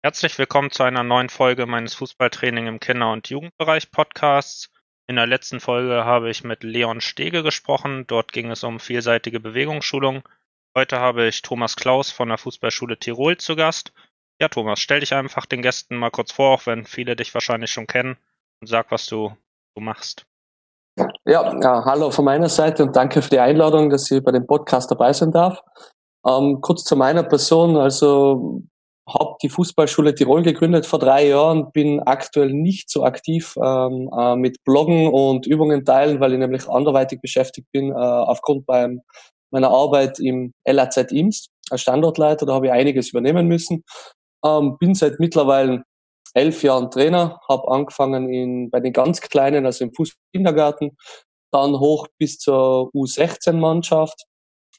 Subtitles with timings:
[0.00, 4.70] Herzlich willkommen zu einer neuen Folge meines Fußballtraining im Kinder- und Jugendbereich Podcasts.
[5.08, 8.04] In der letzten Folge habe ich mit Leon Stege gesprochen.
[8.06, 10.22] Dort ging es um vielseitige Bewegungsschulung.
[10.76, 13.92] Heute habe ich Thomas Klaus von der Fußballschule Tirol zu Gast.
[14.40, 17.72] Ja, Thomas, stell dich einfach den Gästen mal kurz vor, auch wenn viele dich wahrscheinlich
[17.72, 18.16] schon kennen,
[18.60, 19.36] und sag, was du,
[19.74, 20.26] du machst.
[21.26, 24.46] Ja, ja, hallo von meiner Seite und danke für die Einladung, dass ich bei dem
[24.46, 25.60] Podcast dabei sein darf.
[26.24, 28.62] Ähm, kurz zu meiner Person, also
[29.08, 34.36] habe die Fußballschule Tirol gegründet vor drei Jahren, bin aktuell nicht so aktiv ähm, äh,
[34.36, 39.00] mit Bloggen und Übungen teilen, weil ich nämlich anderweitig beschäftigt bin äh, aufgrund beim,
[39.50, 42.44] meiner Arbeit im LAZ Imst als Standortleiter.
[42.46, 43.82] Da habe ich einiges übernehmen müssen.
[44.44, 45.84] Ähm, bin seit mittlerweile
[46.34, 50.96] elf Jahren Trainer, habe angefangen in, bei den ganz Kleinen, also im Fußballkindergarten,
[51.50, 54.24] dann hoch bis zur U16-Mannschaft.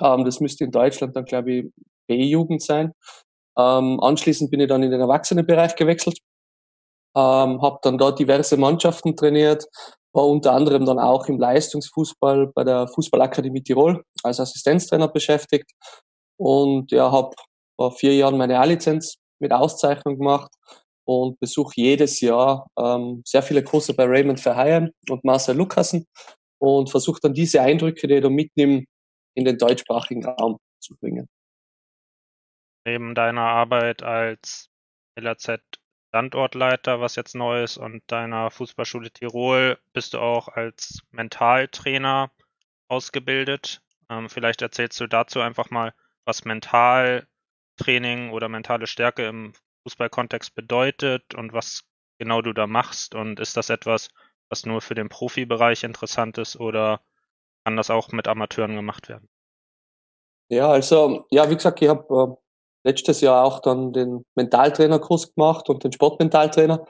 [0.02, 1.66] Ähm, das müsste in Deutschland dann, glaube ich,
[2.08, 2.94] B-Jugend sein.
[3.60, 6.20] Ähm, anschließend bin ich dann in den Erwachsenenbereich gewechselt,
[7.16, 9.66] ähm, habe dann dort diverse Mannschaften trainiert,
[10.14, 15.72] war unter anderem dann auch im Leistungsfußball bei der Fußballakademie Tirol als Assistenztrainer beschäftigt
[16.38, 17.36] und ja, habe
[17.76, 20.52] vor vier Jahren meine A-Lizenz mit Auszeichnung gemacht
[21.06, 26.06] und besuche jedes Jahr ähm, sehr viele Kurse bei Raymond Verheyen und Marcel Lukassen
[26.60, 28.86] und versuche dann diese Eindrücke, die ich da mitnehme,
[29.36, 31.28] in den deutschsprachigen Raum zu bringen.
[32.90, 34.72] Neben deiner Arbeit als
[35.16, 35.60] LAZ
[36.08, 42.32] Standortleiter, was jetzt neu ist, und deiner Fußballschule Tirol bist du auch als Mentaltrainer
[42.88, 43.84] ausgebildet.
[44.10, 45.94] Ähm, vielleicht erzählst du dazu einfach mal,
[46.26, 51.84] was Mentaltraining oder mentale Stärke im Fußballkontext bedeutet und was
[52.18, 53.14] genau du da machst.
[53.14, 54.10] Und ist das etwas,
[54.50, 57.02] was nur für den Profibereich interessant ist oder
[57.66, 59.30] kann das auch mit Amateuren gemacht werden?
[60.48, 62.49] Ja, also, ja, wie gesagt, ich habe äh,
[62.84, 66.86] letztes Jahr auch dann den Mentaltrainerkurs gemacht und den Sportmentaltrainer.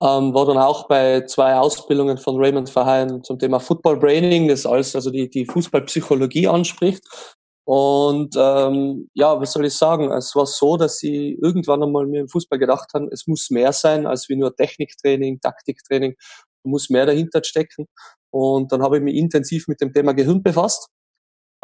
[0.00, 4.64] Ähm, war dann auch bei zwei Ausbildungen von Raymond Verheyen zum Thema Football Braining, das
[4.64, 7.02] alles, also die, die Fußballpsychologie anspricht.
[7.64, 10.10] Und ähm, ja, was soll ich sagen?
[10.12, 13.72] Es war so, dass ich irgendwann einmal mir im Fußball gedacht habe, es muss mehr
[13.72, 16.14] sein als wie nur Techniktraining, Taktiktraining,
[16.62, 17.86] muss mehr dahinter stecken.
[18.30, 20.88] Und dann habe ich mich intensiv mit dem Thema Gehirn befasst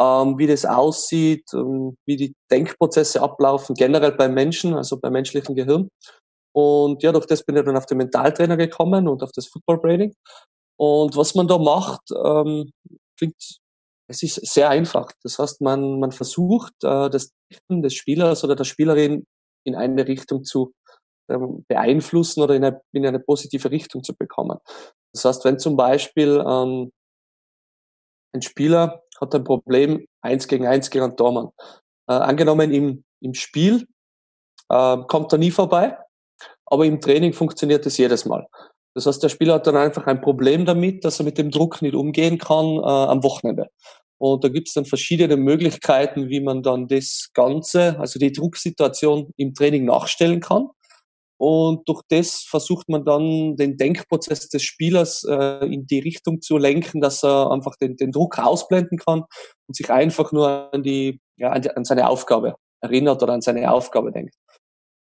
[0.00, 5.54] ähm, wie das aussieht, ähm, wie die Denkprozesse ablaufen, generell beim Menschen, also beim menschlichen
[5.54, 5.88] Gehirn.
[6.54, 9.80] Und ja, durch das bin ich dann auf den Mentaltrainer gekommen und auf das Football
[9.80, 10.14] Braining.
[10.78, 12.70] Und was man da macht, ähm,
[13.18, 13.58] klingt,
[14.08, 15.10] es ist sehr einfach.
[15.22, 19.24] Das heißt, man, man versucht, äh, das Denken des Spielers oder der Spielerin
[19.64, 20.72] in eine Richtung zu
[21.30, 24.58] ähm, beeinflussen oder in eine, in eine positive Richtung zu bekommen.
[25.12, 26.90] Das heißt, wenn zum Beispiel ähm,
[28.34, 31.48] ein Spieler hat ein Problem eins gegen eins gegen einen Tormann.
[32.08, 33.86] Äh, angenommen im, im Spiel
[34.68, 35.96] äh, kommt er nie vorbei,
[36.66, 38.46] aber im Training funktioniert es jedes Mal.
[38.94, 41.82] Das heißt, der Spieler hat dann einfach ein Problem damit, dass er mit dem Druck
[41.82, 43.68] nicht umgehen kann äh, am Wochenende.
[44.18, 49.32] Und da gibt es dann verschiedene Möglichkeiten, wie man dann das Ganze, also die Drucksituation
[49.36, 50.68] im Training nachstellen kann.
[51.36, 56.58] Und durch das versucht man dann den Denkprozess des Spielers äh, in die Richtung zu
[56.58, 59.24] lenken, dass er einfach den, den Druck ausblenden kann
[59.66, 63.40] und sich einfach nur an, die, ja, an, die, an seine Aufgabe erinnert oder an
[63.40, 64.34] seine Aufgabe denkt.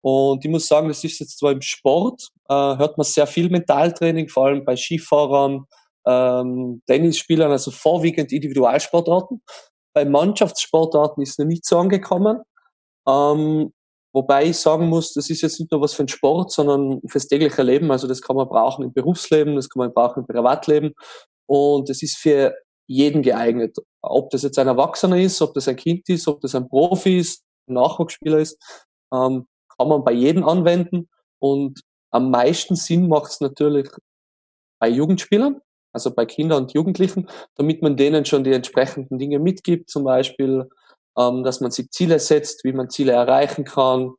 [0.04, 3.50] Und ich muss sagen, das ist jetzt zwar im Sport, äh, hört man sehr viel
[3.50, 5.66] Mentaltraining, vor allem bei Skifahrern,
[6.08, 9.44] ähm, Tennisspielern, also vorwiegend Individualsportarten.
[9.94, 12.42] Bei Mannschaftssportarten ist es noch nicht so angekommen.
[13.08, 13.74] Ähm,
[14.14, 17.28] Wobei ich sagen muss, das ist jetzt nicht nur was für den Sport, sondern fürs
[17.28, 17.92] tägliche Leben.
[17.92, 20.94] Also das kann man brauchen im Berufsleben, das kann man brauchen im Privatleben.
[21.46, 22.54] Und es ist für
[22.88, 23.78] jeden geeignet.
[24.02, 27.20] Ob das jetzt ein Erwachsener ist, ob das ein Kind ist, ob das ein Profi
[27.20, 28.62] ist, ein Nachwuchsspieler ist,
[29.14, 31.10] ähm, kann man bei jedem anwenden.
[31.40, 33.90] Und am meisten Sinn macht es natürlich
[34.80, 35.62] bei Jugendspielern,
[35.94, 40.68] also bei Kindern und Jugendlichen, damit man denen schon die entsprechenden Dinge mitgibt, zum Beispiel
[41.18, 44.14] ähm, dass man sich Ziele setzt, wie man Ziele erreichen kann,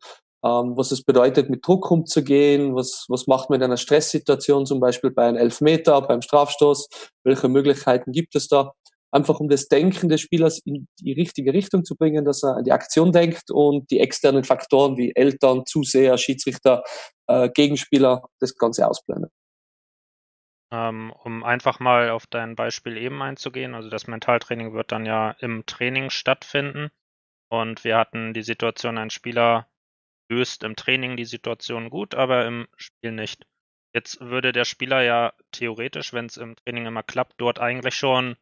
[0.44, 4.80] ähm, was es bedeutet, mit Druck umzugehen, was, was macht man in einer Stresssituation, zum
[4.80, 6.88] Beispiel bei einem Elfmeter, beim Strafstoß,
[7.24, 8.72] welche Möglichkeiten gibt es da?
[9.12, 12.64] Einfach um das Denken des Spielers in die richtige Richtung zu bringen, dass er an
[12.64, 16.82] die Aktion denkt und die externen Faktoren wie Eltern, Zuseher, Schiedsrichter,
[17.28, 19.30] äh, Gegenspieler das Ganze ausblendet.
[20.72, 25.32] Ähm, um einfach mal auf dein Beispiel eben einzugehen, also das Mentaltraining wird dann ja
[25.32, 26.90] im Training stattfinden.
[27.48, 29.68] Und wir hatten die Situation, ein Spieler
[30.30, 33.46] löst im Training die Situation gut, aber im Spiel nicht.
[33.94, 38.36] Jetzt würde der Spieler ja theoretisch, wenn es im Training immer klappt, dort eigentlich schon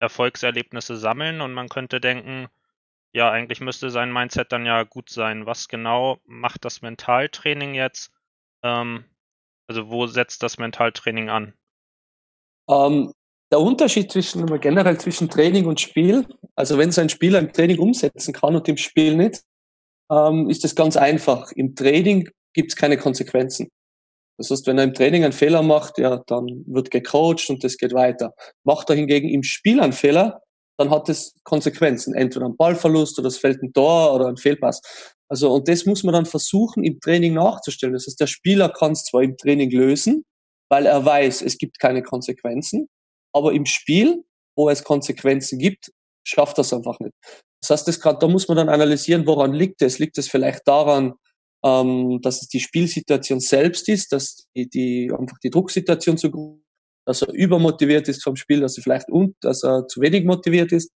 [0.00, 2.48] Erfolgserlebnisse sammeln und man könnte denken,
[3.12, 5.46] ja, eigentlich müsste sein Mindset dann ja gut sein.
[5.46, 8.12] Was genau macht das Mentaltraining jetzt?
[8.62, 9.04] Ähm,
[9.66, 11.54] also wo setzt das Mentaltraining an?
[12.70, 13.12] Ähm,
[13.50, 17.78] der Unterschied zwischen generell zwischen Training und Spiel, also wenn so ein Spieler im Training
[17.78, 19.42] umsetzen kann und im Spiel nicht,
[20.10, 21.50] ähm, ist das ganz einfach.
[21.52, 23.68] Im Training gibt es keine Konsequenzen.
[24.38, 27.76] Das heißt, wenn er im Training einen Fehler macht, ja, dann wird gecoacht und das
[27.76, 28.32] geht weiter.
[28.64, 30.40] Macht er hingegen im Spiel einen Fehler,
[30.78, 32.14] dann hat es Konsequenzen.
[32.14, 34.80] Entweder ein Ballverlust oder es fällt ein Tor oder ein Fehlpass.
[35.28, 37.92] Also, und das muss man dann versuchen, im Training nachzustellen.
[37.92, 40.24] Das heißt, der Spieler kann es zwar im Training lösen,
[40.70, 42.88] weil er weiß, es gibt keine Konsequenzen,
[43.34, 44.24] aber im Spiel,
[44.56, 45.90] wo es Konsequenzen gibt,
[46.26, 47.14] schafft es einfach nicht.
[47.62, 49.98] Das heißt, das grad, da muss man dann analysieren, woran liegt es?
[49.98, 51.14] Liegt es vielleicht daran,
[51.64, 56.60] ähm, dass es die Spielsituation selbst ist, dass die, die einfach die Drucksituation zu groß
[57.06, 60.70] dass er übermotiviert ist vom Spiel, dass er vielleicht und dass er zu wenig motiviert
[60.70, 60.92] ist?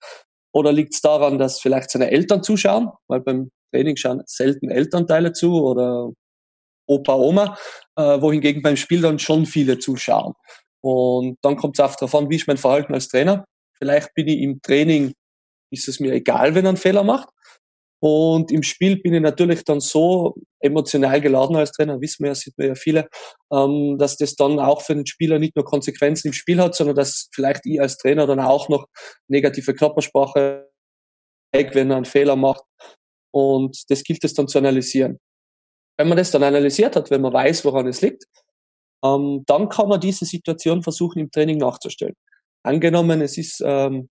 [0.53, 2.91] Oder liegt es daran, dass vielleicht seine Eltern zuschauen?
[3.09, 6.12] Weil beim Training schauen selten Elternteile zu oder
[6.86, 7.58] Opa, Oma,
[7.96, 10.34] äh, wohingegen beim Spiel dann schon viele zuschauen.
[10.82, 13.44] Und dann kommt es auch darauf an, wie ist mein Verhalten als Trainer.
[13.78, 15.14] Vielleicht bin ich im Training,
[15.70, 17.28] ist es mir egal, wenn er einen Fehler macht.
[18.00, 22.34] Und im Spiel bin ich natürlich dann so emotional geladen als Trainer, wissen wir ja,
[22.34, 23.08] sieht man ja viele,
[23.50, 26.96] ähm, dass das dann auch für den Spieler nicht nur Konsequenzen im Spiel hat, sondern
[26.96, 28.87] dass vielleicht ich als Trainer dann auch noch
[29.28, 30.69] negative Körpersprache
[31.54, 32.64] wenn er einen Fehler macht.
[33.32, 35.19] Und das gilt es dann zu analysieren.
[35.96, 38.25] Wenn man das dann analysiert hat, wenn man weiß, woran es liegt,
[39.05, 42.17] ähm, dann kann man diese Situation versuchen, im Training nachzustellen.
[42.64, 44.08] Angenommen, es ist ähm,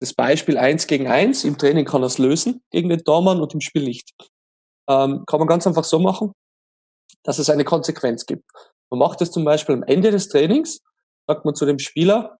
[0.00, 1.44] das Beispiel eins gegen eins.
[1.44, 4.10] Im Training kann er es lösen gegen den Tormann und im Spiel nicht.
[4.88, 6.32] Ähm, kann man ganz einfach so machen,
[7.22, 8.44] dass es eine Konsequenz gibt.
[8.90, 10.80] Man macht es zum Beispiel am Ende des Trainings,
[11.26, 12.38] sagt man zu dem Spieler,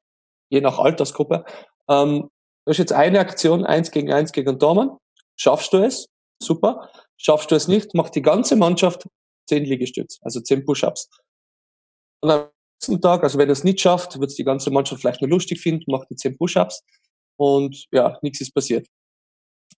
[0.51, 1.45] je nach Altersgruppe,
[1.89, 2.29] ähm,
[2.65, 4.97] du hast jetzt eine Aktion, eins gegen eins gegen den Tormann.
[5.37, 6.07] Schaffst du es?
[6.43, 6.91] Super.
[7.19, 9.07] Schaffst du es nicht, macht die ganze Mannschaft
[9.49, 11.09] zehn Liegestütze, also zehn Push-Ups.
[12.23, 12.49] Und am
[12.81, 15.31] nächsten Tag, also wenn er es nicht schafft, wird es die ganze Mannschaft vielleicht nur
[15.31, 16.83] lustig finden, macht die zehn Push-Ups
[17.39, 18.87] und ja, nichts ist passiert.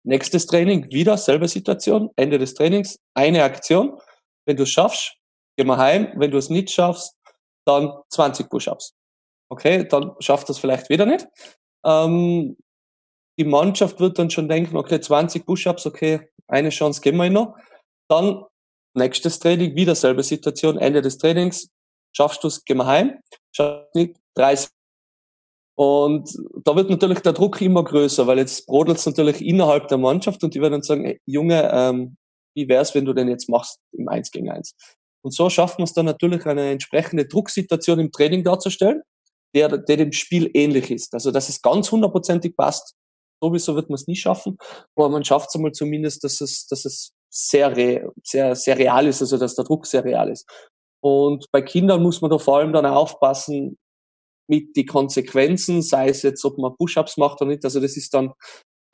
[0.04, 3.98] Nächstes Training, wieder selbe Situation, Ende des Trainings, eine Aktion.
[4.46, 5.16] Wenn du es schaffst,
[5.56, 6.12] geh mal heim.
[6.16, 7.14] Wenn du es nicht schaffst,
[7.66, 8.94] dann 20 Push-Ups.
[9.50, 11.26] Okay, dann schafft das vielleicht wieder nicht.
[11.84, 12.56] Ähm,
[13.38, 17.56] die Mannschaft wird dann schon denken, okay, 20 Push-Ups, okay, eine Chance geben wir noch.
[18.08, 18.44] Dann
[18.94, 21.70] nächstes Training, wieder selbe Situation, Ende des Trainings,
[22.12, 23.20] schaffst du es, geh mal heim.
[23.52, 24.70] Schaffst nicht, 30
[25.78, 29.98] und da wird natürlich der Druck immer größer, weil jetzt brodelt es natürlich innerhalb der
[29.98, 32.16] Mannschaft und die werden dann sagen, hey, Junge, ähm,
[32.56, 34.74] wie wär's, wenn du denn jetzt machst im 1 gegen 1?
[35.22, 39.02] Und so schafft man es dann natürlich eine entsprechende Drucksituation im Training darzustellen,
[39.54, 41.14] der, der dem Spiel ähnlich ist.
[41.14, 42.96] Also dass es ganz hundertprozentig passt,
[43.40, 44.58] sowieso wird man es nie schaffen,
[44.96, 49.06] aber man schafft es einmal zumindest, dass es, dass es sehr, re, sehr, sehr real
[49.06, 50.48] ist, also dass der Druck sehr real ist.
[51.00, 53.76] Und bei Kindern muss man da vor allem dann aufpassen,
[54.48, 57.64] mit die Konsequenzen, sei es jetzt, ob man Push-ups macht oder nicht.
[57.64, 58.32] Also das ist dann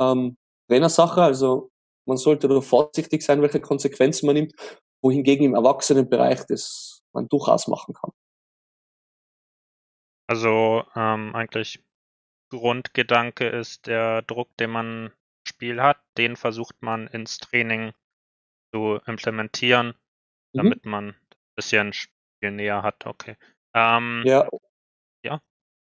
[0.00, 0.36] ähm,
[0.68, 1.22] Trainersache.
[1.22, 1.70] Also
[2.06, 4.52] man sollte da vorsichtig sein, welche Konsequenzen man nimmt,
[5.02, 8.10] wohingegen im Erwachsenenbereich das man durchaus machen kann.
[10.26, 11.82] Also ähm, eigentlich
[12.54, 15.12] Grundgedanke ist der Druck, den man im
[15.46, 17.92] Spiel hat, den versucht man ins Training
[18.74, 19.92] zu implementieren, mhm.
[20.52, 21.16] damit man ein
[21.56, 23.06] bisschen Spiel näher hat.
[23.06, 23.36] Okay.
[23.74, 24.48] Ähm, ja,
[25.24, 25.40] ja,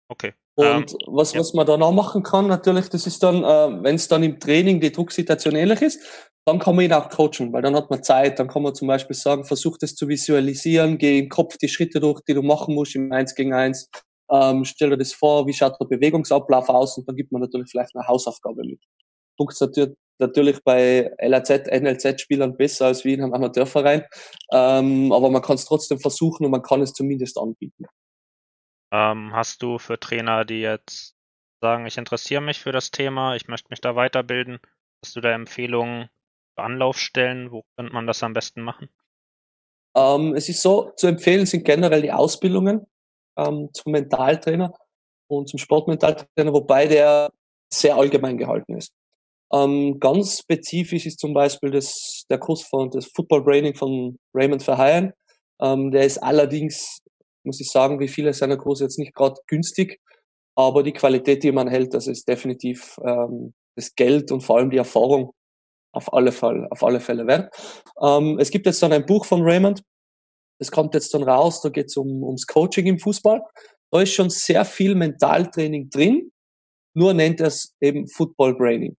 [0.07, 0.33] okay.
[0.55, 1.39] Und ähm, was, ja.
[1.39, 4.39] was man dann auch machen kann, natürlich, das ist dann, äh, wenn es dann im
[4.39, 8.03] Training die Drucksituation ähnlich ist, dann kann man ihn auch coachen, weil dann hat man
[8.03, 11.69] Zeit, dann kann man zum Beispiel sagen, versuch das zu visualisieren, geh im Kopf die
[11.69, 13.89] Schritte durch, die du machen musst im 1 gegen 1,
[14.31, 17.69] ähm, stell dir das vor, wie schaut der Bewegungsablauf aus und dann gibt man natürlich
[17.71, 18.81] vielleicht eine Hausaufgabe mit.
[19.37, 24.05] Funktioniert natürlich bei LAZ, NLZ-Spielern besser als wie in einem Amateurverein,
[24.51, 27.85] ähm, aber man kann es trotzdem versuchen und man kann es zumindest anbieten.
[28.91, 31.15] Ähm, hast du für Trainer, die jetzt
[31.61, 34.59] sagen, ich interessiere mich für das Thema, ich möchte mich da weiterbilden,
[35.03, 36.09] hast du da Empfehlungen
[36.55, 37.51] für Anlaufstellen?
[37.51, 38.89] Wo könnte man das am besten machen?
[39.95, 42.85] Ähm, es ist so, zu empfehlen sind generell die Ausbildungen
[43.47, 44.73] ähm, zum Mentaltrainer
[45.29, 47.31] und zum Sportmentaltrainer, wobei der
[47.71, 48.91] sehr allgemein gehalten ist.
[49.53, 54.63] Ähm, ganz spezifisch ist zum Beispiel das, der Kurs von das Football Braining von Raymond
[54.63, 55.13] Verheyen.
[55.61, 57.01] Ähm, der ist allerdings
[57.43, 59.99] muss ich sagen, wie viele seiner Kurse jetzt nicht gerade günstig,
[60.55, 64.69] aber die Qualität, die man hält, das ist definitiv ähm, das Geld und vor allem
[64.69, 65.31] die Erfahrung
[65.91, 67.53] auf alle, Fall, auf alle Fälle wert.
[68.01, 69.81] Ähm, es gibt jetzt dann ein Buch von Raymond,
[70.59, 73.41] das kommt jetzt dann raus, da geht es um, ums Coaching im Fußball.
[73.91, 76.31] Da ist schon sehr viel Mentaltraining drin,
[76.95, 78.95] nur nennt er es eben Football Braining.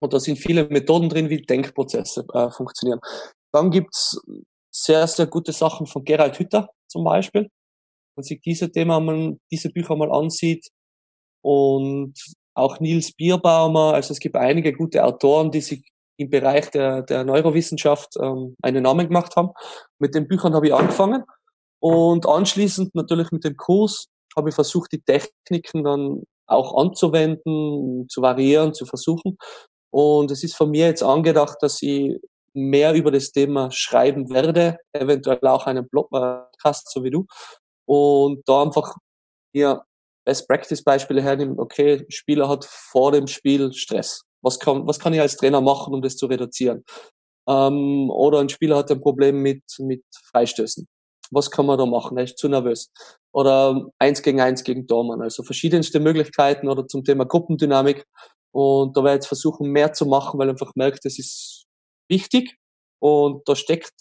[0.00, 3.00] Und da sind viele Methoden drin, wie Denkprozesse äh, funktionieren.
[3.52, 4.20] Dann gibt's
[4.70, 7.48] sehr, sehr gute Sachen von Gerald Hütter zum Beispiel.
[8.14, 10.68] Wenn sich diese Thema mal, diese Bücher mal ansieht.
[11.42, 12.14] Und
[12.54, 13.94] auch Nils Bierbaumer.
[13.94, 15.82] Also es gibt einige gute Autoren, die sich
[16.18, 19.50] im Bereich der, der Neurowissenschaft ähm, einen Namen gemacht haben.
[19.98, 21.24] Mit den Büchern habe ich angefangen.
[21.80, 28.20] Und anschließend natürlich mit dem Kurs habe ich versucht, die Techniken dann auch anzuwenden, zu
[28.20, 29.38] variieren, zu versuchen.
[29.90, 32.18] Und es ist von mir jetzt angedacht, dass ich
[32.52, 37.26] mehr über das Thema schreiben werde, eventuell auch einen Blogcast, so wie du.
[37.86, 38.96] Und da einfach
[39.52, 39.82] hier
[40.24, 41.58] Best Practice Beispiele hernehmen.
[41.58, 44.22] Okay, Spieler hat vor dem Spiel Stress.
[44.42, 46.84] Was kann, was kann ich als Trainer machen, um das zu reduzieren?
[47.48, 50.86] Ähm, oder ein Spieler hat ein Problem mit, mit Freistößen.
[51.30, 52.16] Was kann man da machen?
[52.18, 52.90] Er ist zu nervös.
[53.32, 55.22] Oder eins gegen eins gegen Dormann.
[55.22, 58.04] Also verschiedenste Möglichkeiten oder zum Thema Gruppendynamik.
[58.52, 61.66] Und da werde ich jetzt versuchen, mehr zu machen, weil ich einfach merke, das ist
[62.08, 62.56] wichtig.
[63.00, 63.92] Und da steckt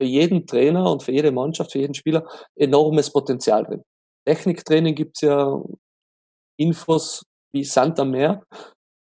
[0.00, 2.26] für jeden Trainer und für jede Mannschaft, für jeden Spieler
[2.56, 3.82] enormes Potenzial drin.
[4.26, 5.62] Techniktraining gibt's ja
[6.58, 7.22] Infos
[7.52, 8.42] wie Sand am Meer.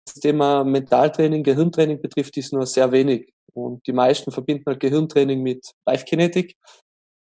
[0.06, 3.34] Thema Mentaltraining, Gehirntraining betrifft ist nur sehr wenig.
[3.54, 6.56] Und die meisten verbinden halt Gehirntraining mit Live-Kinetik.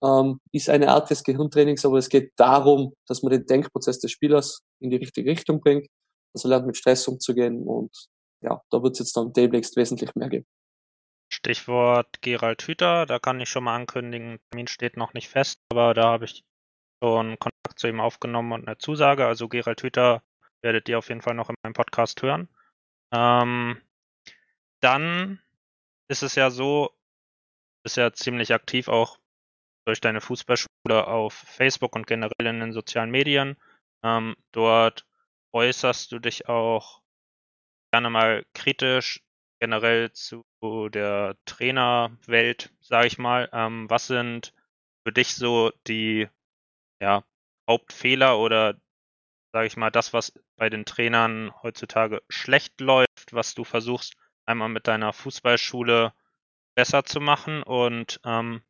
[0.02, 4.10] Ähm, ist eine Art des Gehirntrainings, aber es geht darum, dass man den Denkprozess des
[4.10, 5.86] Spielers in die richtige Richtung bringt,
[6.32, 7.90] dass er lernt, mit Stress umzugehen und
[8.42, 10.46] ja, da wird es jetzt dann demnächst wesentlich mehr geben.
[11.30, 15.92] Stichwort Gerald Hüther, da kann ich schon mal ankündigen, Termin steht noch nicht fest, aber
[15.92, 16.42] da habe ich
[17.02, 19.26] schon Kontakt zu ihm aufgenommen und eine Zusage.
[19.26, 20.22] Also Gerald Hüther
[20.62, 22.48] werdet ihr auf jeden Fall noch in meinem Podcast hören.
[23.12, 23.80] Ähm,
[24.80, 25.40] dann
[26.08, 26.90] ist es ja so,
[27.84, 29.18] ist ja ziemlich aktiv auch
[29.86, 33.56] durch deine Fußballschule auf Facebook und generell in den sozialen Medien.
[34.04, 35.06] Ähm, dort
[35.52, 37.02] äußerst du dich auch
[37.92, 39.22] gerne mal kritisch
[39.60, 40.44] generell zu
[40.88, 43.48] der Trainerwelt, sage ich mal.
[43.52, 44.54] Ähm, was sind
[45.04, 46.28] für dich so die
[47.00, 47.24] ja,
[47.68, 48.80] Hauptfehler oder
[49.52, 54.14] sage ich mal, das, was bei den Trainern heutzutage schlecht läuft, was du versuchst
[54.46, 56.12] einmal mit deiner Fußballschule
[56.76, 58.62] besser zu machen und ähm,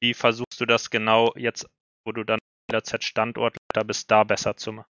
[0.00, 1.66] wie versuchst du das genau jetzt,
[2.04, 2.38] wo du dann
[2.70, 4.90] der Z-Standortleiter bist, da besser zu machen?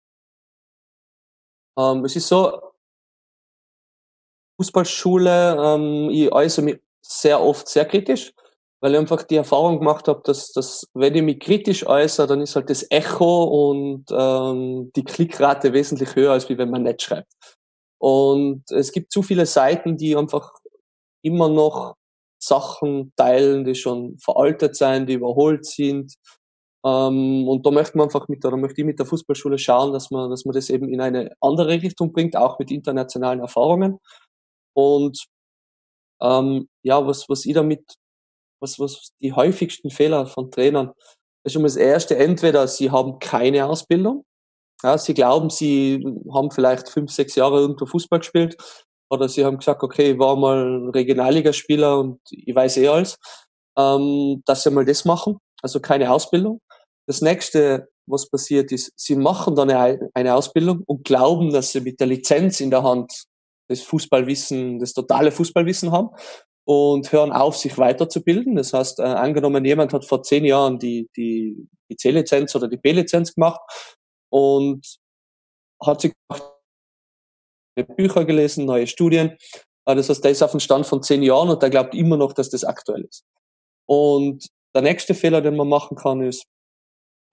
[1.79, 2.75] Ähm, es ist so,
[4.57, 8.33] Fußballschule, ähm, ich äußere mich sehr oft sehr kritisch
[8.85, 12.43] weil ich einfach die Erfahrung gemacht habe, dass, dass wenn ich mich kritisch äußere, dann
[12.43, 17.01] ist halt das Echo und ähm, die Klickrate wesentlich höher, als wie wenn man nicht
[17.01, 17.33] schreibt.
[17.99, 20.53] Und es gibt zu viele Seiten, die einfach
[21.23, 21.95] immer noch
[22.39, 26.13] Sachen teilen, die schon veraltet sind, die überholt sind.
[26.85, 30.11] Ähm, und da möchte man einfach mit, oder möchte ich mit der Fußballschule schauen, dass
[30.11, 33.99] man, dass man das eben in eine andere Richtung bringt, auch mit internationalen Erfahrungen.
[34.75, 35.25] Und
[36.21, 37.97] ähm, ja, was, was ich damit
[38.65, 40.93] was, was die häufigsten Fehler von Trainern
[41.45, 44.25] ist schon mal das erste, entweder sie haben keine Ausbildung,
[44.83, 48.57] ja, sie glauben, sie haben vielleicht fünf, sechs Jahre irgendwo Fußball gespielt,
[49.11, 53.17] oder sie haben gesagt, okay, ich war mal Regionalligaspieler und ich weiß eh alles,
[53.79, 56.61] ähm, dass sie mal das machen, also keine Ausbildung.
[57.07, 61.81] Das nächste, was passiert ist, sie machen dann eine, eine Ausbildung und glauben, dass sie
[61.83, 63.25] mit der Lizenz in der Hand
[63.69, 66.11] das Fußballwissen, das totale Fußballwissen haben
[66.67, 68.57] und hören auf, sich weiterzubilden.
[68.57, 72.79] Das heißt, äh, angenommen, jemand hat vor zehn Jahren die, die, die C-Lizenz oder die
[72.79, 73.61] B-Lizenz gemacht
[74.31, 74.99] und
[75.83, 76.13] hat sich
[77.97, 79.37] Bücher gelesen, neue Studien.
[79.87, 82.17] Äh, das heißt, der ist auf dem Stand von zehn Jahren und der glaubt immer
[82.17, 83.25] noch, dass das aktuell ist.
[83.87, 86.47] Und der nächste Fehler, den man machen kann, ist,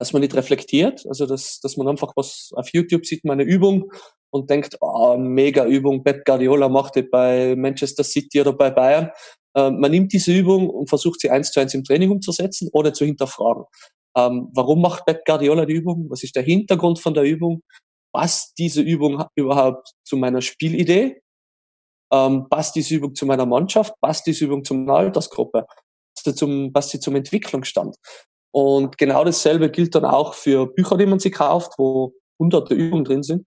[0.02, 3.48] dass man nicht reflektiert, also dass, dass man einfach was auf YouTube sieht, man eine
[3.48, 3.92] Übung
[4.32, 9.12] und denkt, oh, mega Übung, Pep Guardiola macht die bei Manchester City oder bei Bayern.
[9.56, 12.96] Ähm, man nimmt diese Übung und versucht sie eins zu eins im Training umzusetzen oder
[12.96, 13.66] zu hinterfragen.
[14.18, 16.08] Ähm, warum macht Pep Guardiola die Übung?
[16.10, 17.62] Was ist der Hintergrund von der Übung?
[18.12, 21.22] Passt diese Übung überhaupt zu meiner Spielidee?
[22.12, 23.94] Ähm, passt diese Übung zu meiner Mannschaft?
[24.02, 25.68] Passt diese Übung zu meiner Altersgruppe?
[26.16, 27.96] Passt sie zum, passt sie zum Entwicklungsstand?
[28.54, 33.06] Und genau dasselbe gilt dann auch für Bücher, die man sich kauft, wo hunderte Übungen
[33.06, 33.46] drin sind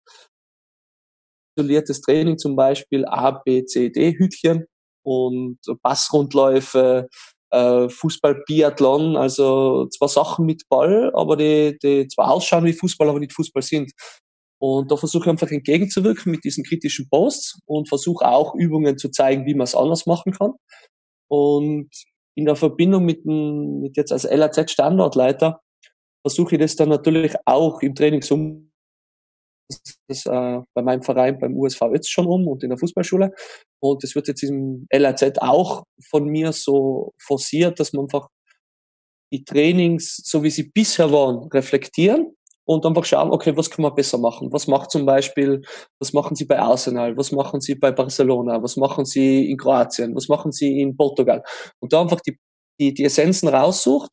[1.57, 4.67] isoliertes Training, zum Beispiel A, B, C, D Hütchen
[5.05, 7.09] und Passrundläufe,
[7.51, 13.09] äh, Fußball, Biathlon, also zwar Sachen mit Ball, aber die, die zwar ausschauen wie Fußball,
[13.09, 13.93] aber nicht Fußball sind.
[14.61, 19.11] Und da versuche ich einfach entgegenzuwirken mit diesen kritischen Posts und versuche auch Übungen zu
[19.11, 20.53] zeigen, wie man es anders machen kann.
[21.29, 21.91] Und
[22.37, 25.61] in der Verbindung mit, dem, mit jetzt als LAZ Standortleiter
[26.27, 28.71] versuche ich das dann natürlich auch im Trainingsum
[29.69, 33.33] das ist äh, bei meinem Verein beim USV jetzt schon um und in der Fußballschule.
[33.81, 38.29] Und das wird jetzt im LRZ auch von mir so forciert, dass man einfach
[39.33, 43.95] die Trainings, so wie sie bisher waren, reflektieren und einfach schauen, okay, was kann man
[43.95, 44.53] besser machen?
[44.53, 45.63] Was macht zum Beispiel,
[45.99, 47.17] was machen Sie bei Arsenal?
[47.17, 48.63] Was machen Sie bei Barcelona?
[48.63, 50.15] Was machen Sie in Kroatien?
[50.15, 51.43] Was machen Sie in Portugal?
[51.81, 52.39] Und da einfach die,
[52.81, 54.11] die, die Essenzen raussucht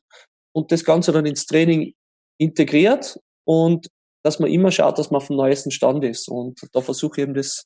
[0.54, 1.94] und das Ganze dann ins Training
[2.38, 3.88] integriert und
[4.24, 6.28] dass man immer schaut, dass man dem neuesten Stand ist.
[6.28, 7.66] Und da versuche ich eben das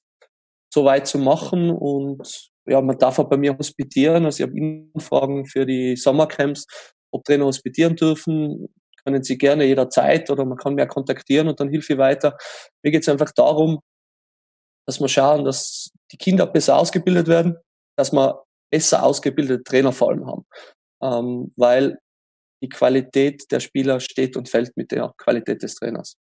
[0.74, 4.26] so weit zu machen und ja, man darf auch bei mir hospitieren.
[4.26, 6.66] Also ich habe Anfragen für die Sommercamps,
[7.12, 8.68] ob Trainer hospitieren dürfen
[9.06, 12.38] können Sie gerne jederzeit oder man kann mehr kontaktieren und dann hilfe ich weiter.
[12.84, 13.80] Mir geht es einfach darum,
[14.88, 17.58] dass wir schauen, dass die Kinder besser ausgebildet werden,
[17.98, 20.46] dass wir besser ausgebildete Trainer vor allem haben.
[21.02, 21.98] Ähm, weil
[22.64, 26.18] die Qualität der Spieler steht und fällt mit der Qualität des Trainers.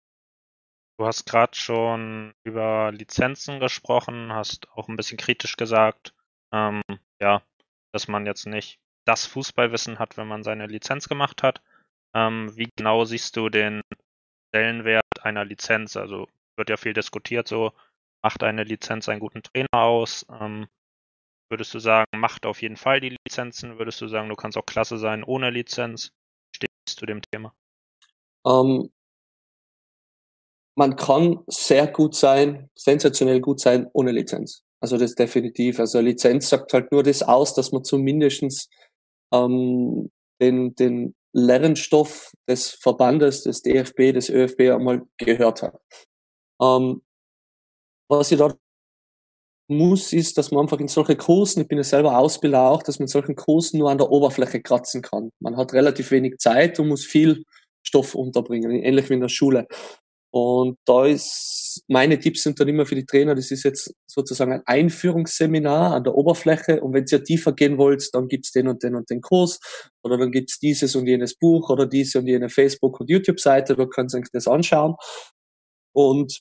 [0.99, 6.13] Du hast gerade schon über Lizenzen gesprochen, hast auch ein bisschen kritisch gesagt,
[6.53, 6.81] ähm,
[7.19, 7.41] ja,
[7.93, 11.61] dass man jetzt nicht das Fußballwissen hat, wenn man seine Lizenz gemacht hat.
[12.13, 13.81] Ähm, wie genau siehst du den
[14.49, 15.97] Stellenwert einer Lizenz?
[15.97, 16.27] Also
[16.57, 17.71] wird ja viel diskutiert, so
[18.23, 20.25] macht eine Lizenz einen guten Trainer aus?
[20.29, 20.67] Ähm,
[21.49, 23.77] würdest du sagen, macht auf jeden Fall die Lizenzen?
[23.77, 26.11] Würdest du sagen, du kannst auch klasse sein ohne Lizenz?
[26.55, 27.53] Stehst du dem Thema?
[28.45, 28.89] Ähm,
[30.75, 34.63] man kann sehr gut sein, sensationell gut sein ohne Lizenz.
[34.79, 35.79] Also das definitiv.
[35.79, 38.69] Also Lizenz sagt halt nur das aus, dass man zumindestens
[39.31, 45.81] ähm, den, den Lernstoff des Verbandes, des DFB, des ÖFB einmal gehört hat.
[46.61, 47.01] Ähm,
[48.09, 48.53] was ich da
[49.67, 52.99] muss, ist, dass man einfach in solche Kursen, ich bin ja selber Ausbilder auch, dass
[52.99, 55.31] man in solchen Kursen nur an der Oberfläche kratzen kann.
[55.39, 57.43] Man hat relativ wenig Zeit und muss viel
[57.85, 59.67] Stoff unterbringen, ähnlich wie in der Schule.
[60.35, 64.51] Und da ist, meine Tipps sind dann immer für die Trainer, das ist jetzt sozusagen
[64.51, 68.81] ein Einführungsseminar an der Oberfläche und wenn ihr tiefer gehen wollt, dann gibt's den und
[68.81, 69.59] den und den Kurs
[70.03, 73.85] oder dann gibt's dieses und jenes Buch oder diese und jene Facebook- und YouTube-Seite, da
[73.85, 74.95] könnt ihr euch das anschauen.
[75.95, 76.39] Und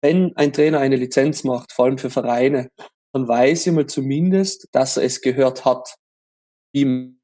[0.00, 2.70] wenn ein Trainer eine Lizenz macht, vor allem für Vereine,
[3.12, 5.96] dann weiß ich mal zumindest, dass er es gehört hat,
[6.72, 7.16] wie,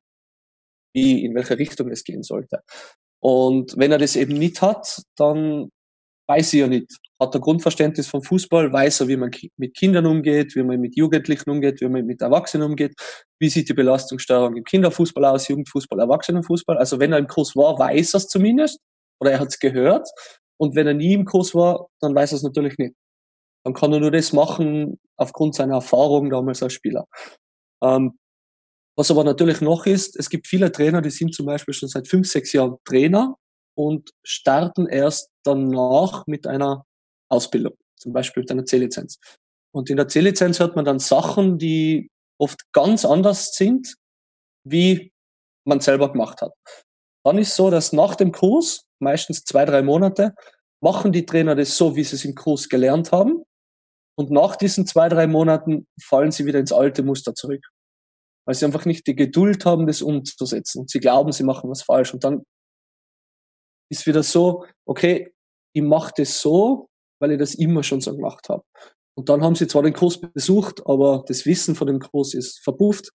[0.93, 2.63] wie in welche Richtung es gehen sollte.
[3.25, 5.71] Und wenn er das eben nicht hat, dann
[6.29, 6.95] weiß er ja nicht.
[7.19, 10.95] Hat er Grundverständnis vom Fußball, weiß er, wie man mit Kindern umgeht, wie man mit
[10.95, 12.93] Jugendlichen umgeht, wie man mit Erwachsenen umgeht,
[13.41, 16.77] wie sieht die Belastungssteuerung im Kinderfußball aus, Jugendfußball, Erwachsenenfußball.
[16.77, 18.79] Also wenn er im Kurs war, weiß er es zumindest
[19.21, 20.07] oder er hat es gehört.
[20.59, 22.93] Und wenn er nie im Kurs war, dann weiß er es natürlich nicht.
[23.65, 27.07] Dann kann er nur das machen aufgrund seiner Erfahrung damals als Spieler.
[27.83, 28.19] Ähm,
[28.97, 32.07] was aber natürlich noch ist, es gibt viele Trainer, die sind zum Beispiel schon seit
[32.07, 33.37] fünf, sechs Jahren Trainer
[33.77, 36.85] und starten erst danach mit einer
[37.29, 39.19] Ausbildung, zum Beispiel mit einer C-Lizenz.
[39.75, 43.95] Und in der C-Lizenz hört man dann Sachen, die oft ganz anders sind,
[44.65, 45.13] wie
[45.67, 46.53] man selber gemacht hat.
[47.25, 50.35] Dann ist so, dass nach dem Kurs, meistens zwei, drei Monate,
[50.81, 53.43] machen die Trainer das so, wie sie es im Kurs gelernt haben.
[54.17, 57.65] Und nach diesen zwei, drei Monaten fallen sie wieder ins alte Muster zurück
[58.47, 60.81] weil sie einfach nicht die Geduld haben, das umzusetzen.
[60.81, 62.13] Und sie glauben, sie machen was falsch.
[62.13, 62.45] Und dann
[63.91, 65.33] ist wieder so, okay,
[65.75, 66.89] ich mache das so,
[67.21, 68.65] weil ich das immer schon so gemacht habe.
[69.17, 72.63] Und dann haben sie zwar den Kurs besucht, aber das Wissen von dem Kurs ist
[72.63, 73.11] verpufft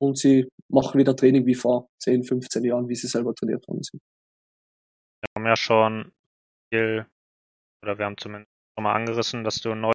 [0.00, 4.00] und sie machen wieder Training wie vor 10, 15 Jahren, wie sie selber trainiert sind.
[5.20, 6.12] Wir haben ja schon
[6.72, 7.06] viel,
[7.82, 9.92] oder wir haben zumindest schon mal angerissen, dass du neu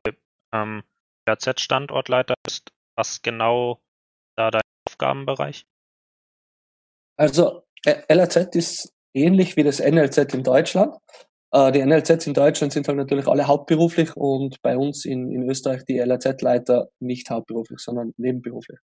[0.54, 0.84] ähm,
[1.30, 2.70] RZ-Standortleiter bist.
[2.96, 3.82] Was genau
[4.98, 5.66] Aufgabenbereich?
[7.18, 10.96] Also LRZ ist ähnlich wie das NLZ in Deutschland.
[11.52, 15.50] Äh, die NLZs in Deutschland sind halt natürlich alle hauptberuflich und bei uns in, in
[15.50, 18.80] Österreich die LRZ-Leiter nicht hauptberuflich, sondern nebenberuflich.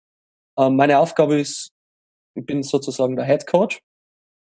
[0.58, 1.70] Ähm, meine Aufgabe ist,
[2.34, 3.80] ich bin sozusagen der Head Coach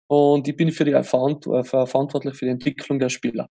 [0.09, 3.49] und ich bin für die Verant verantwortlich für die Entwicklung der Spieler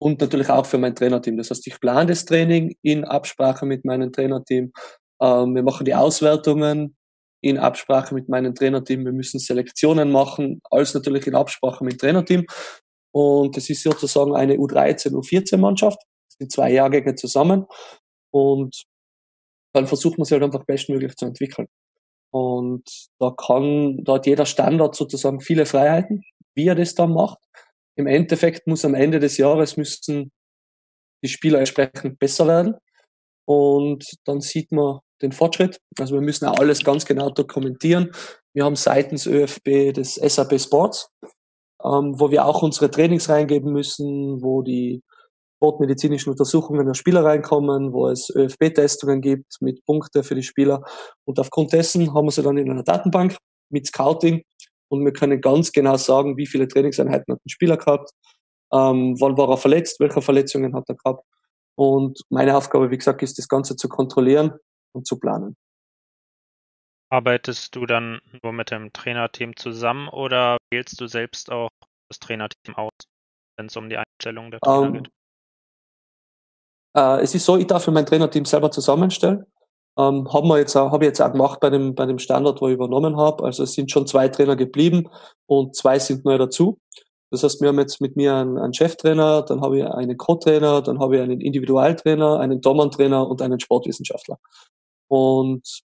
[0.00, 1.36] und natürlich auch für mein Trainerteam.
[1.36, 4.72] Das heißt, ich plane das Training in Absprache mit meinem Trainerteam
[5.20, 6.96] ähm, wir machen die Auswertungen
[7.40, 9.04] in Absprache mit meinem Trainerteam.
[9.04, 12.46] Wir müssen Selektionen machen, alles natürlich in Absprache mit dem Trainerteam.
[13.12, 15.98] Und es ist sozusagen eine U13, U14 Mannschaft.
[16.28, 17.66] Das sind zwei Jahrgänge zusammen.
[18.30, 18.84] Und
[19.72, 21.68] dann versucht man sie halt einfach bestmöglich zu entwickeln.
[22.30, 22.84] Und
[23.18, 26.22] da kann, da hat jeder Standard sozusagen viele Freiheiten,
[26.54, 27.38] wie er das dann macht.
[27.96, 30.30] Im Endeffekt muss am Ende des Jahres müssen
[31.24, 32.74] die Spieler entsprechend besser werden.
[33.46, 35.78] Und dann sieht man den Fortschritt.
[35.98, 38.12] Also wir müssen auch alles ganz genau dokumentieren.
[38.54, 41.10] Wir haben seitens ÖFB das SAP Sports,
[41.84, 45.02] ähm, wo wir auch unsere Trainings reingeben müssen, wo die
[45.56, 50.82] sportmedizinischen Untersuchungen der Spieler reinkommen, wo es ÖFB-Testungen gibt mit Punkte für die Spieler.
[51.24, 53.36] Und aufgrund dessen haben wir sie dann in einer Datenbank
[53.70, 54.42] mit Scouting
[54.88, 58.10] und wir können ganz genau sagen, wie viele Trainingseinheiten hat ein Spieler gehabt,
[58.72, 61.24] ähm, wann war er verletzt, welche Verletzungen hat er gehabt.
[61.76, 64.52] Und meine Aufgabe, wie gesagt, ist das Ganze zu kontrollieren
[64.92, 65.56] und zu planen.
[67.10, 71.70] Arbeitest du dann nur mit dem Trainerteam zusammen oder wählst du selbst auch
[72.10, 72.92] das Trainerteam aus,
[73.56, 75.12] wenn es um die Einstellung der Trainer um, ähm, geht?
[76.96, 79.46] Äh, es ist so, ich darf für mein Trainerteam selber zusammenstellen.
[79.98, 82.60] Ähm, haben wir jetzt auch, habe ich jetzt auch gemacht bei dem, bei dem Standort,
[82.60, 83.42] wo ich übernommen habe.
[83.44, 85.08] Also es sind schon zwei Trainer geblieben
[85.46, 86.78] und zwei sind neu dazu.
[87.30, 90.82] Das heißt, wir haben jetzt mit mir einen, einen Cheftrainer, dann habe ich einen Co-Trainer,
[90.82, 94.38] dann habe ich einen Individualtrainer, einen Dormantrainer und einen Sportwissenschaftler.
[95.08, 95.82] Und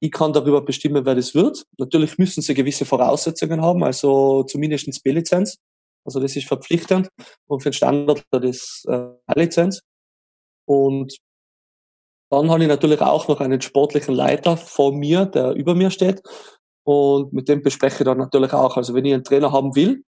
[0.00, 1.64] ich kann darüber bestimmen, wer das wird.
[1.78, 5.58] Natürlich müssen sie gewisse Voraussetzungen haben, also zumindest B-Lizenz.
[6.04, 7.08] Also das ist verpflichtend.
[7.46, 9.80] Und für den Standard das äh, A-Lizenz.
[10.66, 11.16] Und
[12.30, 16.22] dann habe ich natürlich auch noch einen sportlichen Leiter vor mir, der über mir steht.
[16.84, 18.76] Und mit dem bespreche ich dann natürlich auch.
[18.76, 20.04] Also wenn ich einen Trainer haben will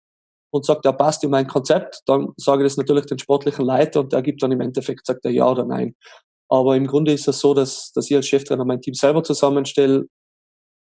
[0.52, 4.00] und sagt, der passt in mein Konzept, dann sage ich das natürlich den sportlichen Leiter
[4.00, 5.96] und der gibt dann im Endeffekt, sagt er ja oder nein.
[6.50, 10.06] Aber im Grunde ist es so, dass, dass ich als Cheftrainer mein Team selber zusammenstelle,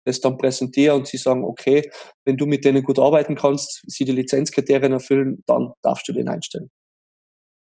[0.04, 1.90] es dann präsentiere und sie sagen, okay,
[2.26, 6.28] wenn du mit denen gut arbeiten kannst, sie die Lizenzkriterien erfüllen, dann darfst du den
[6.28, 6.72] einstellen.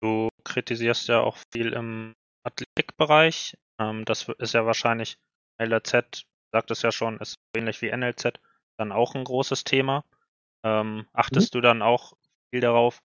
[0.03, 3.57] Du kritisierst ja auch viel im Athletikbereich.
[3.79, 5.17] Ähm, das ist ja wahrscheinlich
[5.59, 8.41] LRZ, sagt es ja schon, ist ähnlich wie NLZ,
[8.79, 10.05] dann auch ein großes Thema.
[10.65, 11.59] Ähm, achtest mhm.
[11.59, 12.15] du dann auch
[12.51, 13.01] viel darauf,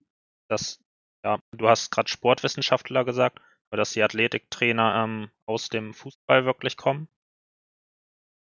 [0.49, 0.79] dass,
[1.23, 3.39] ja, du hast gerade Sportwissenschaftler gesagt,
[3.75, 7.07] dass die Athletiktrainer ähm, aus dem Fußball wirklich kommen?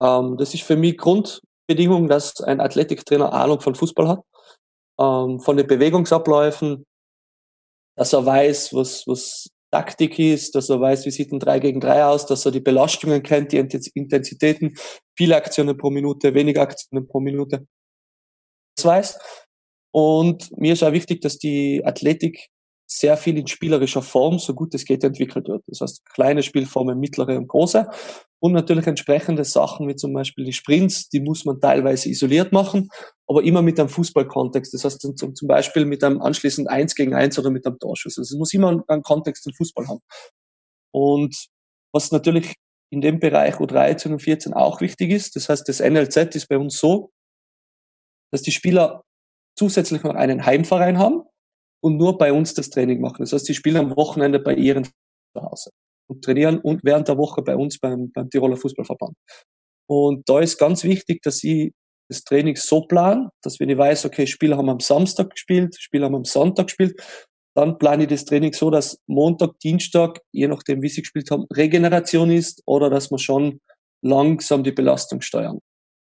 [0.02, 4.22] Ähm, das ist für mich Grundbedingung, dass ein Athletiktrainer Ahnung von Fußball hat,
[5.00, 6.86] ähm, von den Bewegungsabläufen,
[7.96, 11.80] dass er weiß, was, was Taktik ist, dass er weiß, wie sieht ein 3 gegen
[11.80, 14.76] 3 aus, dass er die Belastungen kennt, die Intensitäten,
[15.18, 17.66] viele Aktionen pro Minute, weniger Aktionen pro Minute.
[18.76, 19.20] Das weiß.
[19.94, 22.50] Und mir ist auch wichtig, dass die Athletik
[22.92, 25.64] sehr viel in spielerischer Form, so gut es geht, entwickelt wird.
[25.68, 27.88] Das heißt, kleine Spielformen, mittlere und große.
[28.40, 32.90] Und natürlich entsprechende Sachen, wie zum Beispiel die Sprints, die muss man teilweise isoliert machen,
[33.28, 34.74] aber immer mit einem Fußballkontext.
[34.74, 38.18] Das heißt, zum, zum Beispiel mit einem anschließend eins gegen eins oder mit einem Torschuss.
[38.18, 40.02] Also es muss immer einen Kontext im Fußball haben.
[40.94, 41.48] Und
[41.94, 42.56] was natürlich
[42.90, 46.58] in dem Bereich U13 und 14 auch wichtig ist, das heißt, das NLZ ist bei
[46.58, 47.12] uns so,
[48.34, 49.04] dass die Spieler
[49.58, 51.24] zusätzlich noch einen Heimverein haben,
[51.84, 53.18] und nur bei uns das Training machen.
[53.20, 54.92] Das heißt, die spielen am Wochenende bei ihren zu
[55.42, 55.72] Hause
[56.08, 59.16] und trainieren und während der Woche bei uns beim, beim Tiroler Fußballverband.
[59.88, 61.74] Und da ist ganz wichtig, dass ich
[62.10, 66.06] das Training so plan, dass wenn ich weiß, okay, Spieler haben am Samstag gespielt, Spieler
[66.06, 67.02] haben am Sonntag gespielt,
[67.56, 71.46] dann plane ich das Training so, dass Montag, Dienstag, je nachdem, wie sie gespielt haben,
[71.54, 73.60] Regeneration ist oder dass wir schon
[74.02, 75.60] langsam die Belastung steuern.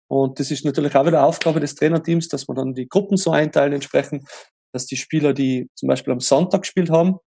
[0.10, 3.32] Und das ist natürlich auch wieder Aufgabe des Trainerteams, dass wir dann die Gruppen so
[3.32, 4.28] einteilen entsprechend,
[4.74, 7.18] dass die Spieler, die zum Beispiel am Sonntag gespielt haben,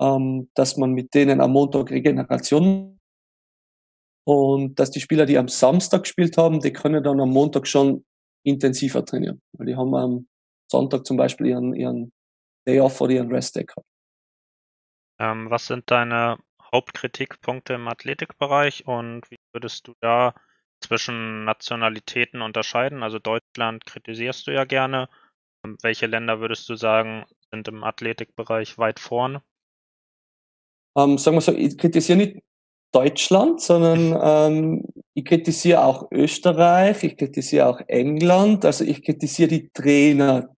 [0.00, 2.98] ähm, dass man mit denen am Montag Regeneration
[4.24, 8.04] und dass die Spieler, die am Samstag gespielt haben, die können dann am Montag schon
[8.44, 9.40] intensiver trainieren.
[9.52, 10.28] Weil die haben am
[10.70, 12.12] Sonntag zum Beispiel ihren, ihren
[12.66, 13.86] Day off oder ihren Rest Day gehabt.
[15.18, 16.38] Ähm, was sind deine
[16.72, 20.34] Hauptkritikpunkte im Athletikbereich und wie würdest du da
[20.80, 23.02] zwischen Nationalitäten unterscheiden?
[23.02, 25.08] Also Deutschland kritisierst du ja gerne.
[25.82, 29.42] Welche Länder würdest du sagen, sind im Athletikbereich weit vorne?
[30.96, 32.42] Ähm, sagen wir so, ich kritisiere nicht
[32.92, 39.70] Deutschland, sondern ähm, ich kritisiere auch Österreich, ich kritisiere auch England, also ich kritisiere die
[39.70, 40.54] Trainer.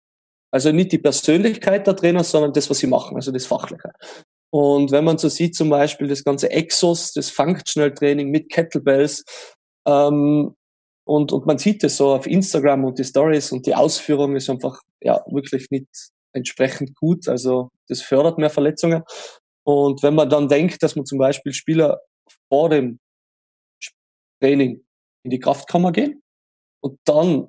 [0.52, 3.92] Also nicht die Persönlichkeit der Trainer, sondern das, was sie machen, also das Fachliche.
[4.52, 9.24] Und wenn man so sieht, zum Beispiel das ganze Exos, das Functional Training mit Kettlebells,
[9.86, 10.56] ähm,
[11.04, 14.50] und, und man sieht es so auf Instagram und die Stories und die Ausführung ist
[14.50, 15.88] einfach ja wirklich nicht
[16.32, 17.28] entsprechend gut.
[17.28, 19.02] Also das fördert mehr Verletzungen.
[19.64, 22.00] Und wenn man dann denkt, dass man zum Beispiel Spieler
[22.48, 22.98] vor dem
[24.40, 24.84] Training
[25.24, 26.22] in die Kraftkammer gehen
[26.80, 27.48] und dann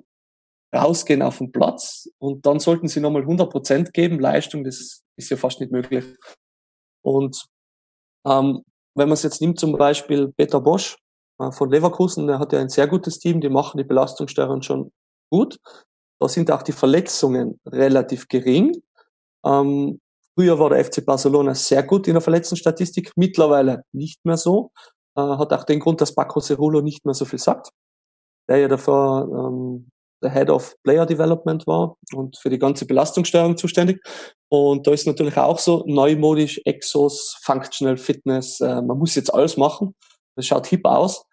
[0.74, 5.30] rausgehen auf den Platz und dann sollten sie nochmal 100 Prozent geben, Leistung, das ist
[5.30, 6.04] ja fast nicht möglich.
[7.02, 7.44] Und
[8.26, 8.62] ähm,
[8.94, 10.96] wenn man es jetzt nimmt, zum Beispiel Peter Bosch,
[11.50, 14.92] von Leverkusen, der hat ja ein sehr gutes Team, die machen die Belastungssteuerung schon
[15.30, 15.58] gut.
[16.20, 18.80] Da sind auch die Verletzungen relativ gering.
[19.44, 20.00] Ähm,
[20.36, 24.70] früher war der FC Barcelona sehr gut in der Verletztenstatistik, mittlerweile nicht mehr so.
[25.16, 27.70] Äh, hat auch den Grund, dass Paco Cerulo nicht mehr so viel sagt,
[28.48, 29.88] der ja davor ähm,
[30.22, 34.00] der Head of Player Development war und für die ganze Belastungssteuerung zuständig.
[34.48, 39.56] Und da ist natürlich auch so neumodisch, Exos, Functional Fitness, äh, man muss jetzt alles
[39.56, 39.94] machen.
[40.36, 41.24] Das schaut hip aus.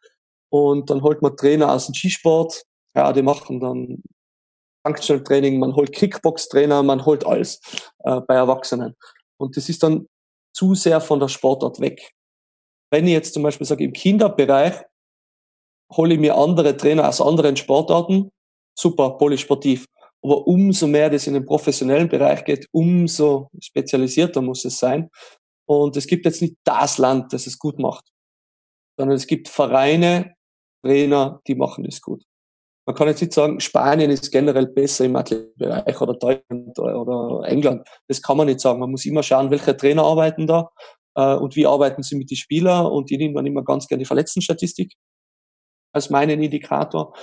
[0.52, 2.64] Und dann holt man Trainer aus dem Skisport,
[2.96, 4.02] ja, die machen dann
[4.86, 7.62] Functional Training, man holt Kickbox-Trainer, man holt alles
[8.00, 8.96] äh, bei Erwachsenen.
[9.38, 10.08] Und das ist dann
[10.54, 12.12] zu sehr von der Sportart weg.
[12.92, 14.82] Wenn ich jetzt zum Beispiel sage, im Kinderbereich
[15.92, 18.32] hole ich mir andere Trainer aus anderen Sportarten,
[18.78, 19.86] super, polysportiv.
[20.22, 25.10] Aber umso mehr das in den professionellen Bereich geht, umso spezialisierter muss es sein.
[25.66, 28.06] Und es gibt jetzt nicht das Land, das es gut macht,
[28.98, 30.36] sondern es gibt Vereine,
[30.84, 32.24] Trainer, die machen das gut.
[32.86, 37.88] Man kann jetzt nicht sagen, Spanien ist generell besser im Athletikbereich oder Deutschland oder England.
[38.08, 38.80] Das kann man nicht sagen.
[38.80, 40.72] Man muss immer schauen, welche Trainer arbeiten da
[41.16, 44.00] äh, und wie arbeiten sie mit den Spielern und die nehmen dann immer ganz gerne
[44.00, 44.94] die Verletztenstatistik
[45.94, 47.14] als meinen Indikator.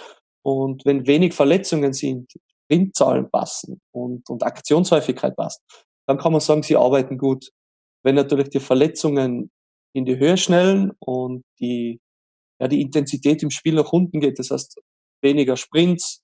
[0.45, 2.33] Und wenn wenig Verletzungen sind,
[2.65, 5.61] Sprintzahlen passen und, und Aktionshäufigkeit passt,
[6.07, 7.51] dann kann man sagen, sie arbeiten gut.
[8.05, 9.51] Wenn natürlich die Verletzungen
[9.93, 12.01] in die Höhe schnellen und die,
[12.61, 14.81] ja, die Intensität im Spiel nach unten geht, das heißt
[15.23, 16.23] weniger Sprints,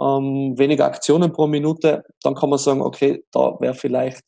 [0.00, 4.24] ähm, weniger Aktionen pro Minute, dann kann man sagen, okay, da wäre vielleicht,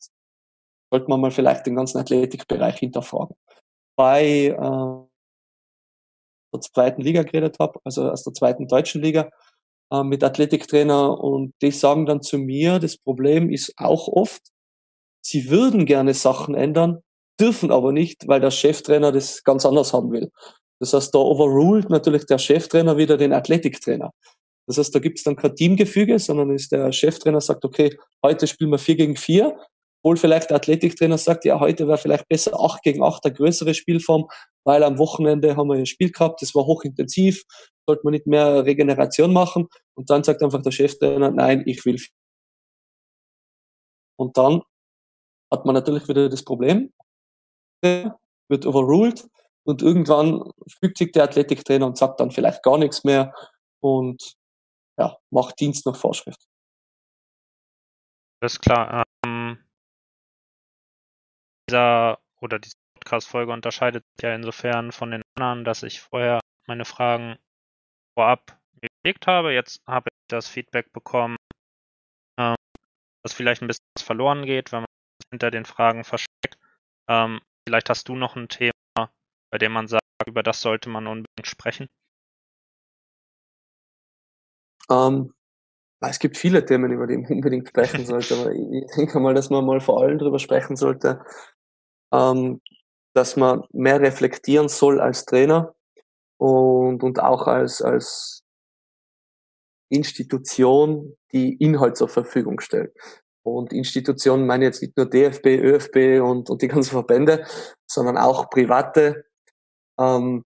[0.91, 3.35] sollte man mal vielleicht den ganzen Athletikbereich hinterfragen.
[3.95, 5.07] Bei äh,
[6.53, 9.29] der zweiten Liga geredet habe, also aus der zweiten deutschen Liga,
[9.91, 14.41] äh, mit Athletiktrainer und die sagen dann zu mir, das Problem ist auch oft,
[15.21, 17.01] sie würden gerne Sachen ändern,
[17.39, 20.31] dürfen aber nicht, weil der Cheftrainer das ganz anders haben will.
[20.79, 24.11] Das heißt, da overruled natürlich der Cheftrainer wieder den Athletiktrainer.
[24.67, 28.47] Das heißt, da gibt es dann kein Teamgefüge, sondern ist der Cheftrainer sagt, okay, heute
[28.47, 29.57] spielen wir vier gegen vier
[30.07, 33.73] obwohl vielleicht der Athletiktrainer sagt, ja, heute wäre vielleicht besser 8 gegen 8 eine größere
[33.73, 34.27] Spielform,
[34.63, 37.43] weil am Wochenende haben wir ein Spiel gehabt, das war hochintensiv,
[37.85, 39.67] sollte man nicht mehr Regeneration machen.
[39.95, 41.99] Und dann sagt einfach der Cheftrainer, nein, ich will.
[44.17, 44.61] Und dann
[45.51, 46.93] hat man natürlich wieder das Problem,
[47.81, 49.27] wird overruled
[49.67, 53.33] und irgendwann fügt sich der Athletiktrainer und sagt dann vielleicht gar nichts mehr
[53.81, 54.35] und
[54.97, 56.39] ja, macht Dienst nach Vorschrift.
[58.41, 59.03] Ist klar
[61.69, 66.85] dieser oder diese Podcast-Folge unterscheidet sich ja insofern von den anderen, dass ich vorher meine
[66.85, 67.37] Fragen
[68.17, 68.59] vorab
[69.03, 69.53] gelegt habe.
[69.53, 71.37] Jetzt habe ich das Feedback bekommen,
[72.39, 72.55] ähm,
[73.23, 74.87] dass vielleicht ein bisschen was verloren geht, wenn man
[75.31, 76.57] hinter den Fragen versteckt.
[77.09, 78.71] Ähm, vielleicht hast du noch ein Thema,
[79.51, 81.87] bei dem man sagt, über das sollte man unbedingt sprechen.
[84.89, 85.33] Ähm,
[85.99, 89.49] es gibt viele Themen, über die man unbedingt sprechen sollte, aber ich denke mal, dass
[89.49, 91.23] man mal vor allem darüber sprechen sollte,
[92.13, 92.61] ähm,
[93.13, 95.75] dass man mehr reflektieren soll als Trainer
[96.37, 98.43] und, und auch als, als
[99.89, 102.93] Institution, die Inhalt zur Verfügung stellt.
[103.43, 107.45] Und Institutionen meine jetzt nicht nur DFB, ÖFB und, und die ganzen Verbände,
[107.89, 109.25] sondern auch private,
[109.99, 110.43] ähm,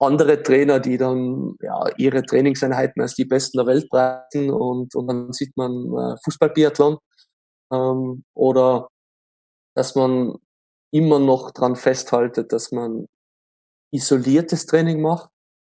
[0.00, 5.06] andere Trainer, die dann ja, ihre Trainingseinheiten als die besten der Welt preisen und, und
[5.08, 6.98] dann sieht man äh, Fußballbiathlon.
[7.72, 8.88] Ähm, oder
[9.74, 10.38] dass man
[10.92, 13.06] immer noch dran festhaltet, dass man
[13.92, 15.30] isoliertes Training macht,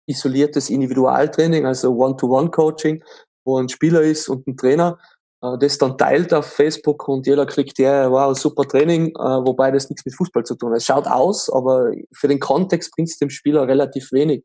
[0.07, 3.05] isoliertes Individualtraining, also One-to-One-Coaching,
[3.45, 4.99] wo ein Spieler ist und ein Trainer,
[5.41, 9.89] das dann teilt auf Facebook und jeder kriegt, ja, wow, super Training, äh, wobei das
[9.89, 10.79] nichts mit Fußball zu tun hat.
[10.79, 14.45] Es schaut aus, aber für den Kontext bringt es dem Spieler relativ wenig.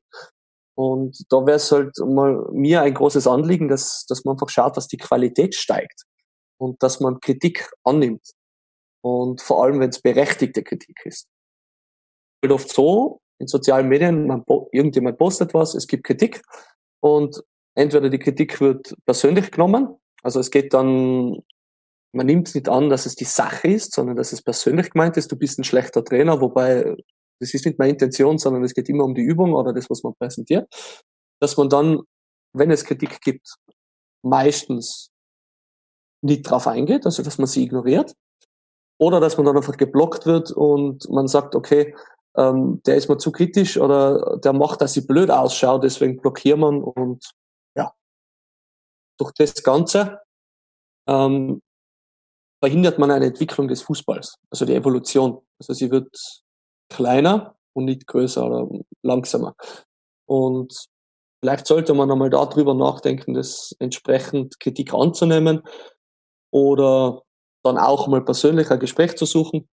[0.76, 4.78] Und da wäre es halt mal mir ein großes Anliegen, dass, dass man einfach schaut,
[4.78, 6.04] dass die Qualität steigt
[6.58, 8.32] und dass man Kritik annimmt.
[9.02, 11.28] Und vor allem, wenn es berechtigte Kritik ist.
[12.42, 16.42] Wird oft so, in sozialen Medien, man, irgendjemand postet was, es gibt Kritik
[17.02, 17.44] und
[17.76, 21.38] entweder die Kritik wird persönlich genommen, also es geht dann,
[22.14, 25.18] man nimmt es nicht an, dass es die Sache ist, sondern dass es persönlich gemeint
[25.18, 26.96] ist, du bist ein schlechter Trainer, wobei
[27.40, 30.04] das ist nicht meine Intention, sondern es geht immer um die Übung oder das, was
[30.04, 30.68] man präsentiert,
[31.40, 32.00] dass man dann,
[32.54, 33.56] wenn es Kritik gibt,
[34.24, 35.10] meistens
[36.22, 38.14] nicht drauf eingeht, also dass man sie ignoriert,
[38.98, 41.94] oder dass man dann einfach geblockt wird und man sagt, okay,
[42.38, 46.58] ähm, der ist mir zu kritisch oder der macht, dass sie blöd ausschaut, deswegen blockiert
[46.58, 47.34] man und.
[49.20, 50.20] Durch das Ganze
[51.08, 51.62] ähm,
[52.64, 55.42] verhindert man eine Entwicklung des Fußballs, also die Evolution.
[55.60, 56.16] Also sie wird
[56.90, 58.70] kleiner und nicht größer oder
[59.02, 59.56] langsamer.
[60.26, 60.74] Und
[61.42, 65.62] vielleicht sollte man einmal darüber nachdenken, das entsprechend Kritik anzunehmen
[66.52, 67.22] oder
[67.64, 69.68] dann auch mal persönlich ein Gespräch zu suchen,